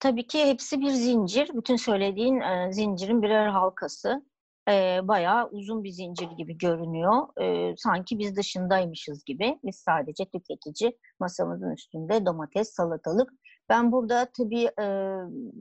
Tabii 0.00 0.26
ki 0.26 0.46
hepsi 0.46 0.80
bir 0.80 0.90
zincir. 0.90 1.50
Bütün 1.54 1.76
söylediğin 1.76 2.40
e, 2.40 2.72
zincirin 2.72 3.22
birer 3.22 3.48
halkası. 3.48 4.22
E, 4.68 5.00
bayağı 5.02 5.48
uzun 5.48 5.84
bir 5.84 5.90
zincir 5.90 6.30
gibi 6.30 6.58
görünüyor. 6.58 7.40
E, 7.40 7.74
sanki 7.76 8.18
biz 8.18 8.36
dışındaymışız 8.36 9.24
gibi. 9.24 9.58
Biz 9.64 9.76
sadece 9.76 10.24
tüketici 10.24 10.98
masamızın 11.20 11.70
üstünde 11.70 12.26
domates, 12.26 12.72
salatalık. 12.74 13.30
Ben 13.68 13.92
burada 13.92 14.28
tabii 14.38 14.70
e, 14.80 15.16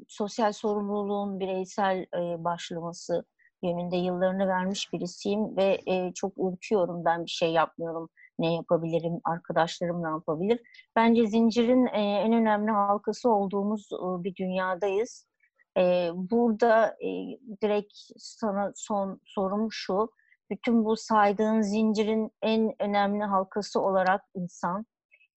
sosyal 0.08 0.52
sorumluluğun 0.52 1.40
bireysel 1.40 2.06
e, 2.16 2.44
başlaması 2.44 3.26
yönünde 3.64 3.98
yıllarını 3.98 4.48
vermiş 4.48 4.94
birisiyim 4.94 5.58
ve 5.58 5.80
e, 5.88 6.14
çok 6.14 6.34
ürküyorum 6.38 7.06
ben 7.06 7.26
bir 7.26 7.32
şey 7.32 7.52
yapmıyorum 7.52 8.10
ne 8.40 8.54
yapabilirim, 8.54 9.20
arkadaşlarım 9.24 10.04
ne 10.04 10.08
yapabilir? 10.08 10.60
Bence 10.96 11.28
zincirin 11.28 11.86
e, 11.86 12.02
en 12.02 12.34
önemli 12.34 12.72
halkası 12.72 13.30
olduğumuz 13.30 13.90
e, 13.94 14.24
bir 14.24 14.36
dünyadayız. 14.36 15.31
E, 15.78 16.10
burada 16.14 16.88
e, 16.88 17.10
direkt 17.64 17.94
sana 18.18 18.72
son 18.76 19.22
sorum 19.26 19.68
şu, 19.72 20.12
bütün 20.50 20.86
bu 20.86 20.96
saydığın 20.98 21.62
zincirin 21.62 22.32
en 22.42 22.76
önemli 22.80 23.24
halkası 23.24 23.82
olarak 23.82 24.22
insan, 24.36 24.86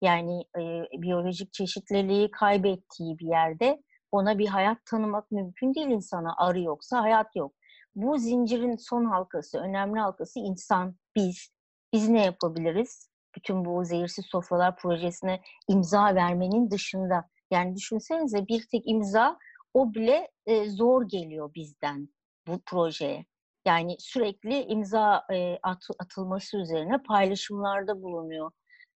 yani 0.02 0.44
e, 0.58 0.62
biyolojik 1.02 1.52
çeşitliliği 1.52 2.30
kaybettiği 2.30 3.18
bir 3.18 3.26
yerde 3.26 3.82
ona 4.12 4.38
bir 4.38 4.48
hayat 4.48 4.78
tanımak 4.86 5.30
mümkün 5.30 5.74
değil 5.74 5.86
insana. 5.86 6.34
Arı 6.38 6.60
yoksa 6.60 7.02
hayat 7.02 7.36
yok 7.36 7.52
bu 7.94 8.18
zincirin 8.18 8.76
son 8.76 9.04
halkası, 9.04 9.58
önemli 9.58 10.00
halkası 10.00 10.40
insan, 10.40 10.96
biz. 11.16 11.48
Biz 11.92 12.08
ne 12.08 12.24
yapabiliriz? 12.24 13.10
Bütün 13.36 13.64
bu 13.64 13.84
zehirsiz 13.84 14.26
sofralar 14.26 14.76
projesine 14.76 15.40
imza 15.68 16.14
vermenin 16.14 16.70
dışında. 16.70 17.28
Yani 17.50 17.76
düşünsenize 17.76 18.46
bir 18.48 18.66
tek 18.70 18.82
imza 18.86 19.38
o 19.74 19.94
bile 19.94 20.28
e, 20.46 20.70
zor 20.70 21.08
geliyor 21.08 21.54
bizden 21.54 22.08
bu 22.46 22.60
projeye. 22.66 23.24
Yani 23.66 23.96
sürekli 23.98 24.62
imza 24.62 25.24
e, 25.32 25.58
at, 25.62 25.82
atılması 25.98 26.58
üzerine 26.58 27.02
paylaşımlarda 27.02 28.02
bulunuyor 28.02 28.50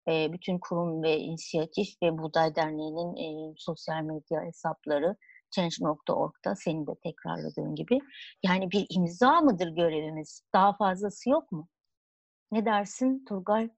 e, 0.07 0.33
bütün 0.33 0.59
kurum 0.59 1.03
ve 1.03 1.19
inisiyatif 1.19 1.87
ve 2.03 2.17
Buğday 2.17 2.55
Derneği'nin 2.55 3.15
e, 3.15 3.53
sosyal 3.57 4.03
medya 4.03 4.41
hesapları 4.43 5.15
Change.org'da 5.51 6.55
senin 6.55 6.87
de 6.87 6.91
tekrarladığın 7.03 7.75
gibi. 7.75 7.99
Yani 8.43 8.71
bir 8.71 8.85
imza 8.89 9.41
mıdır 9.41 9.67
görevimiz? 9.67 10.41
Daha 10.53 10.73
fazlası 10.73 11.29
yok 11.29 11.51
mu? 11.51 11.67
Ne 12.51 12.65
dersin 12.65 13.25
Turgay? 13.29 13.69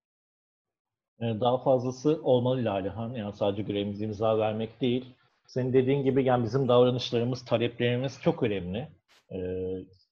Ee, 1.22 1.40
daha 1.42 1.64
fazlası 1.64 2.20
olmalı 2.24 2.66
Lalehan. 2.66 3.14
Yani 3.14 3.34
sadece 3.34 3.62
görevimiz 3.62 4.02
imza 4.02 4.38
vermek 4.38 4.82
değil. 4.82 5.16
Senin 5.50 5.74
dediğin 5.74 6.04
gibi 6.04 6.24
yani 6.24 6.44
bizim 6.44 6.68
davranışlarımız, 6.68 7.46
taleplerimiz 7.46 8.22
çok 8.22 8.44
önemli. 8.44 8.88
Ee, 9.32 9.38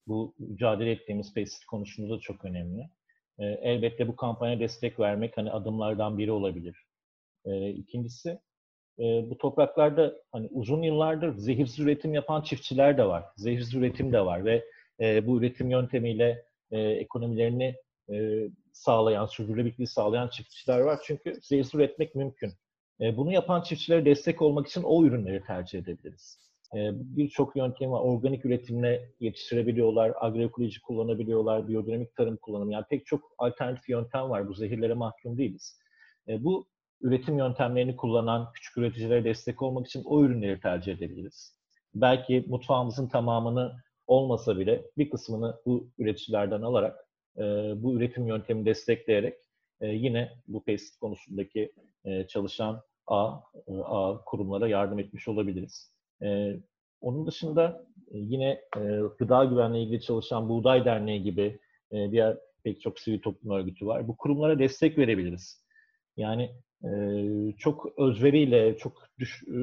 bu 0.08 0.36
mücadele 0.39 0.91
ettiğimiz 0.91 1.34
pestisit 1.34 1.65
konusunda 1.65 2.15
da 2.15 2.19
çok 2.19 2.45
önemli. 2.45 2.89
Ee, 3.39 3.45
elbette 3.45 4.08
bu 4.08 4.15
kampanya 4.15 4.60
destek 4.60 5.00
vermek 5.00 5.38
hani 5.38 5.52
adımlardan 5.52 6.17
biri 6.17 6.32
olabilir. 6.32 6.86
Ee, 7.45 7.69
ikincisi 7.69 8.30
e, 9.00 9.04
bu 9.30 9.38
topraklarda 9.38 10.13
hani 10.32 10.47
uzun 10.52 10.82
yıllardır 10.82 11.38
zehirsiz 11.38 11.80
üretim 11.80 12.13
yapan 12.13 12.41
çiftçiler 12.41 12.97
de 12.97 13.06
var. 13.06 13.23
Zehirsiz 13.36 13.76
üretim 13.76 14.13
de 14.13 14.26
var 14.26 14.45
ve 14.45 14.65
e, 15.02 15.28
bu 15.28 15.39
üretim 15.39 15.69
yöntemiyle 15.69 16.45
e, 16.71 16.80
ekonomilerini 16.80 17.76
e, 18.12 18.47
sağlayan, 18.73 19.26
sürdürülebilirliği 19.26 19.88
sağlayan 19.88 20.28
çiftçiler 20.28 20.80
var. 20.80 21.00
Çünkü 21.04 21.39
zehirsiz 21.41 21.76
üretmek 21.76 22.15
mümkün. 22.15 22.54
E, 23.01 23.17
bunu 23.17 23.31
yapan 23.31 23.62
çiftçilere 23.62 24.05
destek 24.05 24.41
olmak 24.41 24.67
için 24.67 24.83
o 24.83 25.05
ürünleri 25.05 25.43
tercih 25.43 25.79
edebiliriz. 25.79 26.39
E, 26.75 26.77
Birçok 26.93 27.55
yöntem 27.55 27.91
var. 27.91 28.01
Organik 28.01 28.45
üretimle 28.45 29.10
yetiştirebiliyorlar, 29.19 30.13
agroekoloji 30.19 30.81
kullanabiliyorlar, 30.81 31.67
biyodinamik 31.67 32.15
tarım 32.15 32.38
kullanımı. 32.38 32.73
Yani 32.73 32.86
pek 32.89 33.05
çok 33.05 33.31
alternatif 33.38 33.89
yöntem 33.89 34.29
var. 34.29 34.47
Bu 34.47 34.53
zehirlere 34.53 34.93
mahkum 34.93 35.38
değiliz. 35.38 35.79
E, 36.27 36.43
bu 36.43 36.67
üretim 37.01 37.38
yöntemlerini 37.38 37.95
kullanan 37.95 38.51
küçük 38.53 38.77
üreticilere 38.77 39.23
destek 39.23 39.62
olmak 39.62 39.88
için 39.88 40.03
o 40.05 40.23
ürünleri 40.23 40.60
tercih 40.60 40.93
edebiliriz. 40.93 41.57
Belki 41.95 42.45
mutfağımızın 42.47 43.07
tamamını 43.07 43.73
olmasa 44.07 44.57
bile 44.60 44.81
bir 44.97 45.10
kısmını 45.10 45.55
bu 45.65 45.89
üreticilerden 45.97 46.62
alarak, 46.62 47.07
e, 47.38 47.41
bu 47.83 47.95
üretim 47.95 48.27
yöntemini 48.27 48.65
destekleyerek 48.65 49.38
e, 49.81 49.87
yine 49.87 50.31
bu 50.47 50.63
pestisit 50.63 50.99
konusundaki 50.99 51.71
e, 52.05 52.27
çalışan 52.27 52.81
A, 53.07 53.39
e, 53.67 53.73
A 53.85 54.23
kurumlara 54.25 54.67
yardım 54.67 54.99
etmiş 54.99 55.27
olabiliriz. 55.27 55.93
E, 56.23 56.57
onun 57.01 57.27
dışında 57.27 57.85
e, 58.11 58.17
yine 58.17 58.49
e, 58.77 58.81
gıda 59.19 59.45
güvenliği 59.45 59.85
ilgili 59.85 60.01
çalışan 60.01 60.49
Buğday 60.49 60.85
Derneği 60.85 61.23
gibi 61.23 61.59
e, 61.91 62.11
diğer 62.11 62.37
pek 62.63 62.81
çok 62.81 62.99
sivil 62.99 63.21
toplum 63.21 63.51
örgütü 63.51 63.85
var. 63.85 64.07
Bu 64.07 64.17
kurumlara 64.17 64.59
destek 64.59 64.97
verebiliriz. 64.97 65.63
Yani 66.17 66.51
e, 66.83 66.89
çok 67.57 67.99
özveriyle, 67.99 68.77
çok 68.77 69.03
düş, 69.19 69.43
e, 69.43 69.57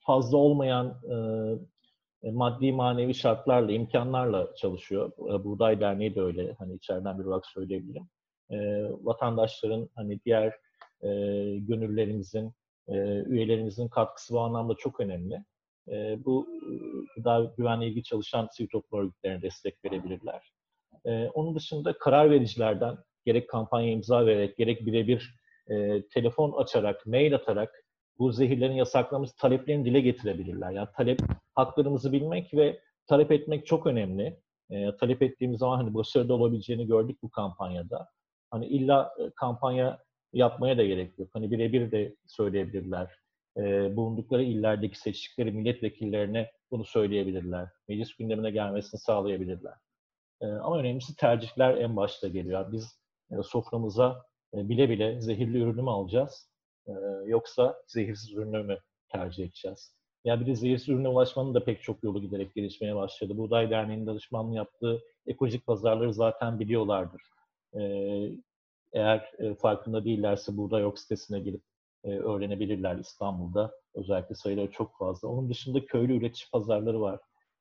fazla 0.00 0.36
olmayan 0.36 1.00
e, 1.10 2.30
maddi 2.30 2.72
manevi 2.72 3.14
şartlarla, 3.14 3.72
imkanlarla 3.72 4.54
çalışıyor. 4.56 5.12
E, 5.18 5.44
Buğday 5.44 5.80
Derneği 5.80 6.14
de 6.14 6.20
öyle. 6.20 6.54
Hani 6.58 6.74
içeriden 6.74 7.18
bir 7.18 7.24
olarak 7.24 7.46
söyleyebilirim. 7.46 8.08
E, 8.50 8.56
vatandaşların 9.02 9.88
hani 9.94 10.20
diğer 10.24 10.46
e, 11.02 11.08
gönüllerimizin, 11.58 12.52
e, 12.88 12.94
üyelerimizin 13.22 13.88
katkısı 13.88 14.34
bu 14.34 14.40
anlamda 14.40 14.74
çok 14.74 15.00
önemli. 15.00 15.44
E, 15.88 16.24
bu 16.24 16.46
gıda 17.16 17.52
güvenliği 17.58 17.90
ilgili 17.90 18.04
çalışan 18.04 18.48
sivil 18.52 18.68
toplum 18.68 19.00
örgütlerine 19.00 19.42
destek 19.42 19.84
verebilirler. 19.84 20.52
E, 21.04 21.28
onun 21.28 21.54
dışında 21.54 21.98
karar 21.98 22.30
vericilerden 22.30 22.96
gerek 23.24 23.50
kampanya 23.50 23.90
imza 23.90 24.26
vererek, 24.26 24.56
gerek 24.56 24.86
birebir 24.86 25.34
e, 25.68 26.06
telefon 26.06 26.52
açarak, 26.52 27.06
mail 27.06 27.34
atarak 27.34 27.84
bu 28.18 28.32
zehirlerin 28.32 28.74
yasaklanması 28.74 29.36
taleplerini 29.36 29.84
dile 29.84 30.00
getirebilirler. 30.00 30.70
Yani 30.70 30.88
talep, 30.96 31.20
haklarımızı 31.54 32.12
bilmek 32.12 32.54
ve 32.54 32.80
talep 33.06 33.32
etmek 33.32 33.66
çok 33.66 33.86
önemli. 33.86 34.40
E, 34.70 34.96
talep 34.96 35.22
ettiğimiz 35.22 35.58
zaman 35.58 35.76
hani 35.76 35.94
başarılı 35.94 36.34
olabileceğini 36.34 36.86
gördük 36.86 37.18
bu 37.22 37.30
kampanyada. 37.30 38.08
Hani 38.56 38.66
illa 38.66 39.14
e, 39.18 39.30
kampanya 39.30 39.98
yapmaya 40.32 40.78
da 40.78 40.84
gerek 40.84 41.18
yok. 41.18 41.28
Hani 41.32 41.50
birebir 41.50 41.90
de 41.90 42.16
söyleyebilirler. 42.26 43.10
E, 43.56 43.96
bulundukları 43.96 44.42
illerdeki 44.42 44.98
seçtikleri 44.98 45.52
milletvekillerine 45.52 46.50
bunu 46.70 46.84
söyleyebilirler. 46.84 47.68
Meclis 47.88 48.14
gündemine 48.14 48.50
gelmesini 48.50 49.00
sağlayabilirler. 49.00 49.74
E, 50.40 50.46
ama 50.46 50.78
önemlisi 50.78 51.16
tercihler 51.16 51.76
en 51.76 51.96
başta 51.96 52.28
geliyor. 52.28 52.72
Biz 52.72 53.00
e, 53.30 53.42
soframıza 53.42 54.24
e, 54.54 54.68
bile 54.68 54.90
bile 54.90 55.20
zehirli 55.20 55.58
ürünü 55.58 55.82
mü 55.82 55.90
alacağız? 55.90 56.50
E, 56.86 56.92
yoksa 57.26 57.76
zehirsiz 57.86 58.32
ürünü 58.32 58.62
mü 58.62 58.78
tercih 59.08 59.44
edeceğiz? 59.44 59.96
Ya 60.24 60.40
bir 60.40 60.46
de 60.46 60.54
zehirsiz 60.54 60.88
ürüne 60.88 61.08
ulaşmanın 61.08 61.54
da 61.54 61.64
pek 61.64 61.82
çok 61.82 62.02
yolu 62.04 62.20
giderek 62.20 62.54
gelişmeye 62.54 62.96
başladı. 62.96 63.38
Buğday 63.38 63.70
Derneği'nin 63.70 64.06
danışmanlığı 64.06 64.56
yaptığı 64.56 65.02
ekolojik 65.26 65.66
pazarları 65.66 66.14
zaten 66.14 66.60
biliyorlardır. 66.60 67.22
E, 67.74 67.80
eğer 68.96 69.30
farkında 69.60 70.04
değillerse 70.04 70.56
Buğday 70.56 70.82
Yok 70.82 70.98
sitesine 70.98 71.40
girip 71.40 71.62
öğrenebilirler 72.04 72.96
İstanbul'da. 72.96 73.72
Özellikle 73.94 74.34
sayıları 74.34 74.70
çok 74.70 74.98
fazla. 74.98 75.28
Onun 75.28 75.50
dışında 75.50 75.86
köylü 75.86 76.16
üretici 76.16 76.50
pazarları 76.52 77.00
var. 77.00 77.20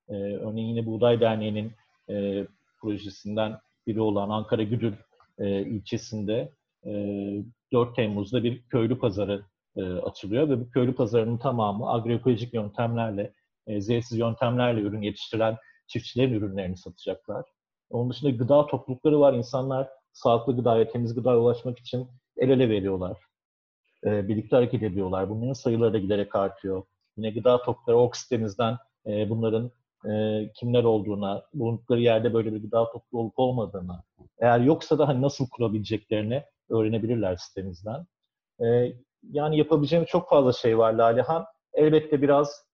Örneğin 0.09 0.67
yine 0.67 0.85
Buğday 0.85 1.19
Derneği'nin 1.19 1.71
projesinden 2.81 3.59
biri 3.87 4.01
olan 4.01 4.29
Ankara 4.29 4.63
Güdül 4.63 4.93
ilçesinde 5.39 6.51
4 7.73 7.95
Temmuz'da 7.95 8.43
bir 8.43 8.63
köylü 8.63 8.99
pazarı 8.99 9.43
açılıyor 10.03 10.49
ve 10.49 10.59
bu 10.59 10.69
köylü 10.69 10.95
pazarının 10.95 11.37
tamamı 11.37 11.91
agroekolojik 11.91 12.53
yöntemlerle, 12.53 13.33
zehirsiz 13.79 14.17
yöntemlerle 14.17 14.81
ürün 14.81 15.01
yetiştiren 15.01 15.57
çiftçilerin 15.87 16.33
ürünlerini 16.33 16.77
satacaklar. 16.77 17.45
Onun 17.89 18.09
dışında 18.09 18.31
gıda 18.31 18.67
toplulukları 18.67 19.19
var. 19.19 19.33
İnsanlar 19.33 19.89
sağlıklı 20.15 20.55
gıdaya, 20.55 20.87
temiz 20.87 21.15
gıdaya 21.15 21.39
ulaşmak 21.39 21.79
için 21.79 22.07
el 22.37 22.49
ele 22.49 22.69
veriyorlar. 22.69 23.17
birlikte 24.03 24.55
hareket 24.55 24.83
ediyorlar. 24.83 25.29
Bunların 25.29 25.53
sayıları 25.53 25.93
da 25.93 25.97
giderek 25.99 26.35
artıyor. 26.35 26.83
Yine 27.17 27.29
gıda 27.29 27.57
toplulukları 27.57 27.97
ok 27.97 28.17
sitemizden 28.17 28.77
bunların 29.05 29.71
kimler 30.55 30.83
olduğuna, 30.83 31.43
bulundukları 31.53 32.01
yerde 32.01 32.33
böyle 32.33 32.53
bir 32.53 32.61
gıda 32.61 32.91
topluluğu 32.91 33.21
olup 33.21 33.39
olmadığına, 33.39 34.03
eğer 34.39 34.59
yoksa 34.59 34.99
da 34.99 35.07
hani 35.07 35.21
nasıl 35.21 35.49
kurabileceklerini 35.49 36.43
öğrenebilirler 36.69 37.35
sitemizden. 37.35 38.05
E, 38.63 38.93
yani 39.31 39.57
yapabileceğimiz 39.57 40.09
çok 40.09 40.29
fazla 40.29 40.53
şey 40.53 40.77
var 40.77 40.93
Lalehan. 40.93 41.45
Elbette 41.73 42.21
biraz 42.21 42.65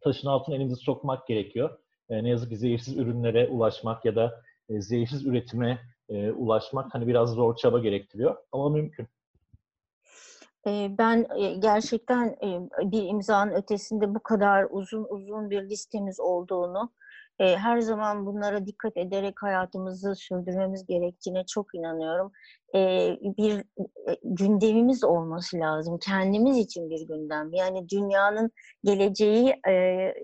taşın 0.00 0.28
altına 0.28 0.56
elimizi 0.56 0.76
sokmak 0.76 1.26
gerekiyor. 1.26 1.78
E, 2.08 2.24
ne 2.24 2.28
yazık 2.28 2.50
ki 2.50 2.56
zehirsiz 2.56 2.96
ürünlere 2.96 3.48
ulaşmak 3.48 4.04
ya 4.04 4.16
da 4.16 4.42
e, 4.68 4.80
zehirsiz 4.80 5.26
üretime 5.26 5.78
e, 6.10 6.30
ulaşmak 6.30 6.94
hani 6.94 7.06
biraz 7.06 7.30
zor 7.30 7.56
çaba 7.56 7.78
gerektiriyor 7.78 8.36
ama 8.52 8.68
mümkün. 8.68 9.06
Ben 10.98 11.26
gerçekten 11.60 12.36
bir 12.82 13.02
imzanın 13.02 13.52
ötesinde 13.52 14.14
bu 14.14 14.20
kadar 14.20 14.66
uzun 14.70 15.06
uzun 15.10 15.50
bir 15.50 15.70
listemiz 15.70 16.20
olduğunu 16.20 16.90
e, 17.40 17.56
her 17.56 17.80
zaman 17.80 18.26
bunlara 18.26 18.66
dikkat 18.66 18.96
ederek 18.96 19.42
hayatımızı 19.42 20.14
sürdürmemiz 20.14 20.86
gerektiğine 20.86 21.46
çok 21.46 21.74
inanıyorum. 21.74 22.32
E, 22.74 22.78
bir 23.22 23.58
e, 23.58 24.16
gündemimiz 24.24 25.04
olması 25.04 25.56
lazım. 25.56 25.98
Kendimiz 25.98 26.56
için 26.56 26.90
bir 26.90 27.06
gündem. 27.06 27.52
Yani 27.52 27.88
dünyanın 27.88 28.50
geleceği 28.84 29.54
e, 29.68 30.14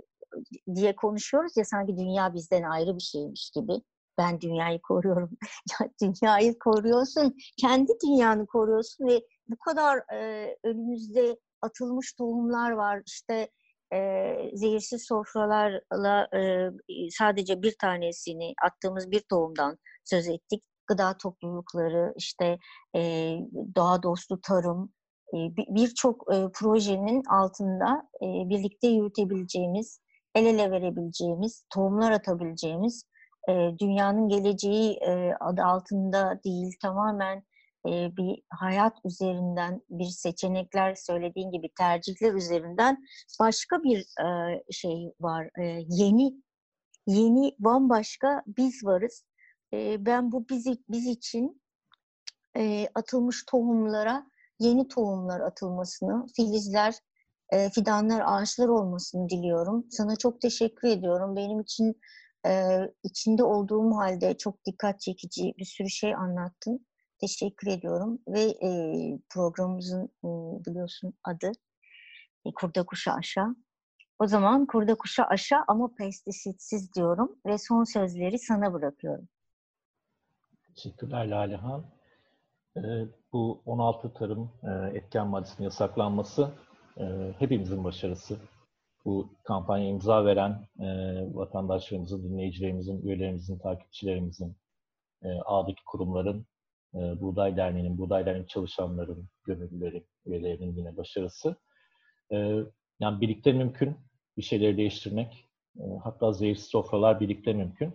diye 0.74 0.96
konuşuyoruz 0.96 1.56
ya 1.56 1.64
sanki 1.64 1.96
dünya 1.96 2.34
bizden 2.34 2.62
ayrı 2.62 2.96
bir 2.96 3.02
şeymiş 3.02 3.50
gibi. 3.50 3.72
Ben 4.18 4.40
dünyayı 4.40 4.80
koruyorum. 4.82 5.30
ya 5.80 5.88
dünyayı 6.02 6.58
koruyorsun, 6.58 7.36
kendi 7.60 7.92
dünyanı 8.06 8.46
koruyorsun 8.46 9.06
ve 9.06 9.20
bu 9.48 9.56
kadar 9.58 10.14
e, 10.14 10.56
önümüzde 10.64 11.36
atılmış 11.62 12.12
tohumlar 12.12 12.70
var. 12.70 13.02
İşte 13.06 13.48
e, 13.92 14.32
zehirsiz 14.54 15.06
sofralarla 15.06 16.28
e, 16.34 16.70
sadece 17.10 17.62
bir 17.62 17.74
tanesini 17.80 18.54
attığımız 18.62 19.10
bir 19.10 19.20
tohumdan 19.20 19.78
söz 20.04 20.28
ettik. 20.28 20.64
Gıda 20.86 21.16
toplulukları, 21.16 22.14
işte 22.16 22.58
e, 22.96 23.32
doğa 23.76 24.02
dostu 24.02 24.40
tarım, 24.40 24.92
e, 25.34 25.36
birçok 25.56 26.34
e, 26.34 26.46
projenin 26.54 27.22
altında 27.24 28.08
e, 28.22 28.26
birlikte 28.48 28.88
yürütebileceğimiz, 28.88 30.00
el 30.34 30.46
ele 30.46 30.70
verebileceğimiz, 30.70 31.64
tohumlar 31.74 32.12
atabileceğimiz, 32.12 33.04
e, 33.48 33.78
dünyanın 33.78 34.28
geleceği 34.28 34.92
e, 34.96 35.34
adı 35.40 35.62
altında 35.62 36.40
değil, 36.44 36.72
tamamen 36.82 37.42
e, 37.88 38.16
bir 38.16 38.42
hayat 38.50 38.96
üzerinden 39.04 39.82
bir 39.90 40.04
seçenekler 40.04 40.94
söylediğin 40.94 41.50
gibi 41.50 41.68
tercihler 41.78 42.34
üzerinden 42.34 43.04
başka 43.40 43.82
bir 43.82 43.98
e, 43.98 44.62
şey 44.72 45.12
var. 45.20 45.50
Yeni 45.88 46.34
yeni 47.06 47.56
bambaşka 47.58 48.42
biz 48.46 48.84
varız. 48.84 49.24
Ben 49.98 50.32
bu 50.32 50.48
biz, 50.48 50.66
biz 50.88 51.06
için 51.06 51.62
atılmış 52.94 53.44
tohumlara 53.44 54.26
yeni 54.58 54.88
tohumlar 54.88 55.40
atılmasını, 55.40 56.26
filizler, 56.36 56.94
fidanlar, 57.72 58.22
ağaçlar 58.26 58.68
olmasını 58.68 59.28
diliyorum. 59.28 59.86
Sana 59.90 60.16
çok 60.16 60.40
teşekkür 60.40 60.88
ediyorum. 60.88 61.36
Benim 61.36 61.60
için 61.60 62.00
e, 62.46 62.80
içinde 63.02 63.44
olduğum 63.44 63.96
halde 63.96 64.36
çok 64.36 64.66
dikkat 64.66 65.00
çekici 65.00 65.54
bir 65.58 65.64
sürü 65.64 65.90
şey 65.90 66.14
anlattın. 66.14 66.86
Teşekkür 67.20 67.66
ediyorum 67.66 68.18
ve 68.28 68.42
e, 68.42 68.70
programımızın 69.34 70.04
e, 70.04 70.28
biliyorsun 70.66 71.14
adı 71.24 71.52
e, 72.46 72.50
Kurda 72.54 72.86
Kuşa 72.86 73.12
Aşağı. 73.12 73.56
O 74.18 74.26
zaman 74.26 74.66
Kurda 74.66 74.94
Kuşa 74.94 75.24
Aşağı 75.24 75.64
ama 75.68 75.94
pestisitsiz 75.98 76.92
diyorum 76.94 77.36
ve 77.46 77.58
son 77.58 77.84
sözleri 77.84 78.38
sana 78.38 78.72
bırakıyorum. 78.72 79.28
Teşekkürler 80.74 81.28
Lalehan. 81.28 81.84
E, 82.76 82.80
bu 83.32 83.62
16 83.66 84.14
tarım 84.14 84.50
e, 84.62 84.96
etken 84.98 85.26
maddesinin 85.26 85.64
yasaklanması 85.64 86.50
e, 86.98 87.04
hepimizin 87.38 87.84
başarısı. 87.84 88.36
Bu 89.06 89.30
kampanya 89.44 89.88
imza 89.88 90.24
veren 90.24 90.68
e, 90.80 90.86
vatandaşlarımızın, 91.34 92.24
dinleyicilerimizin, 92.24 93.02
üyelerimizin, 93.02 93.58
takipçilerimizin, 93.58 94.56
e, 95.22 95.28
ağdaki 95.44 95.84
kurumların 95.84 96.46
e, 96.94 96.98
Buğday 97.20 97.56
Derneği'nin, 97.56 97.98
Buğday 97.98 98.26
Derneği 98.26 98.46
çalışanların, 98.46 99.28
gönüllülerin, 99.44 100.06
üyelerinin 100.26 100.76
yine 100.76 100.96
başarısı. 100.96 101.56
E, 102.32 102.36
yani 103.00 103.20
birlikte 103.20 103.52
mümkün. 103.52 103.96
bir 104.36 104.42
şeyleri 104.42 104.76
değiştirmek, 104.76 105.48
e, 105.78 105.82
hatta 106.04 106.32
zehirsiz 106.32 106.66
sofralar 106.66 107.20
birlikte 107.20 107.52
mümkün. 107.52 107.92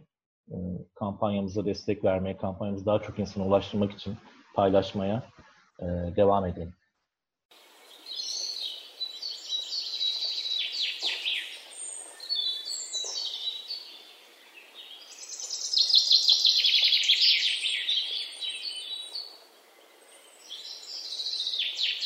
E, 0.51 0.55
kampanyamıza 0.95 1.65
destek 1.65 2.03
vermeye, 2.03 2.37
kampanyamızı 2.37 2.85
daha 2.85 2.99
çok 3.01 3.19
insana 3.19 3.45
ulaştırmak 3.47 3.91
için 3.91 4.17
paylaşmaya 4.55 5.23
e, 5.79 5.85
devam 6.15 6.45
edelim. 6.45 6.73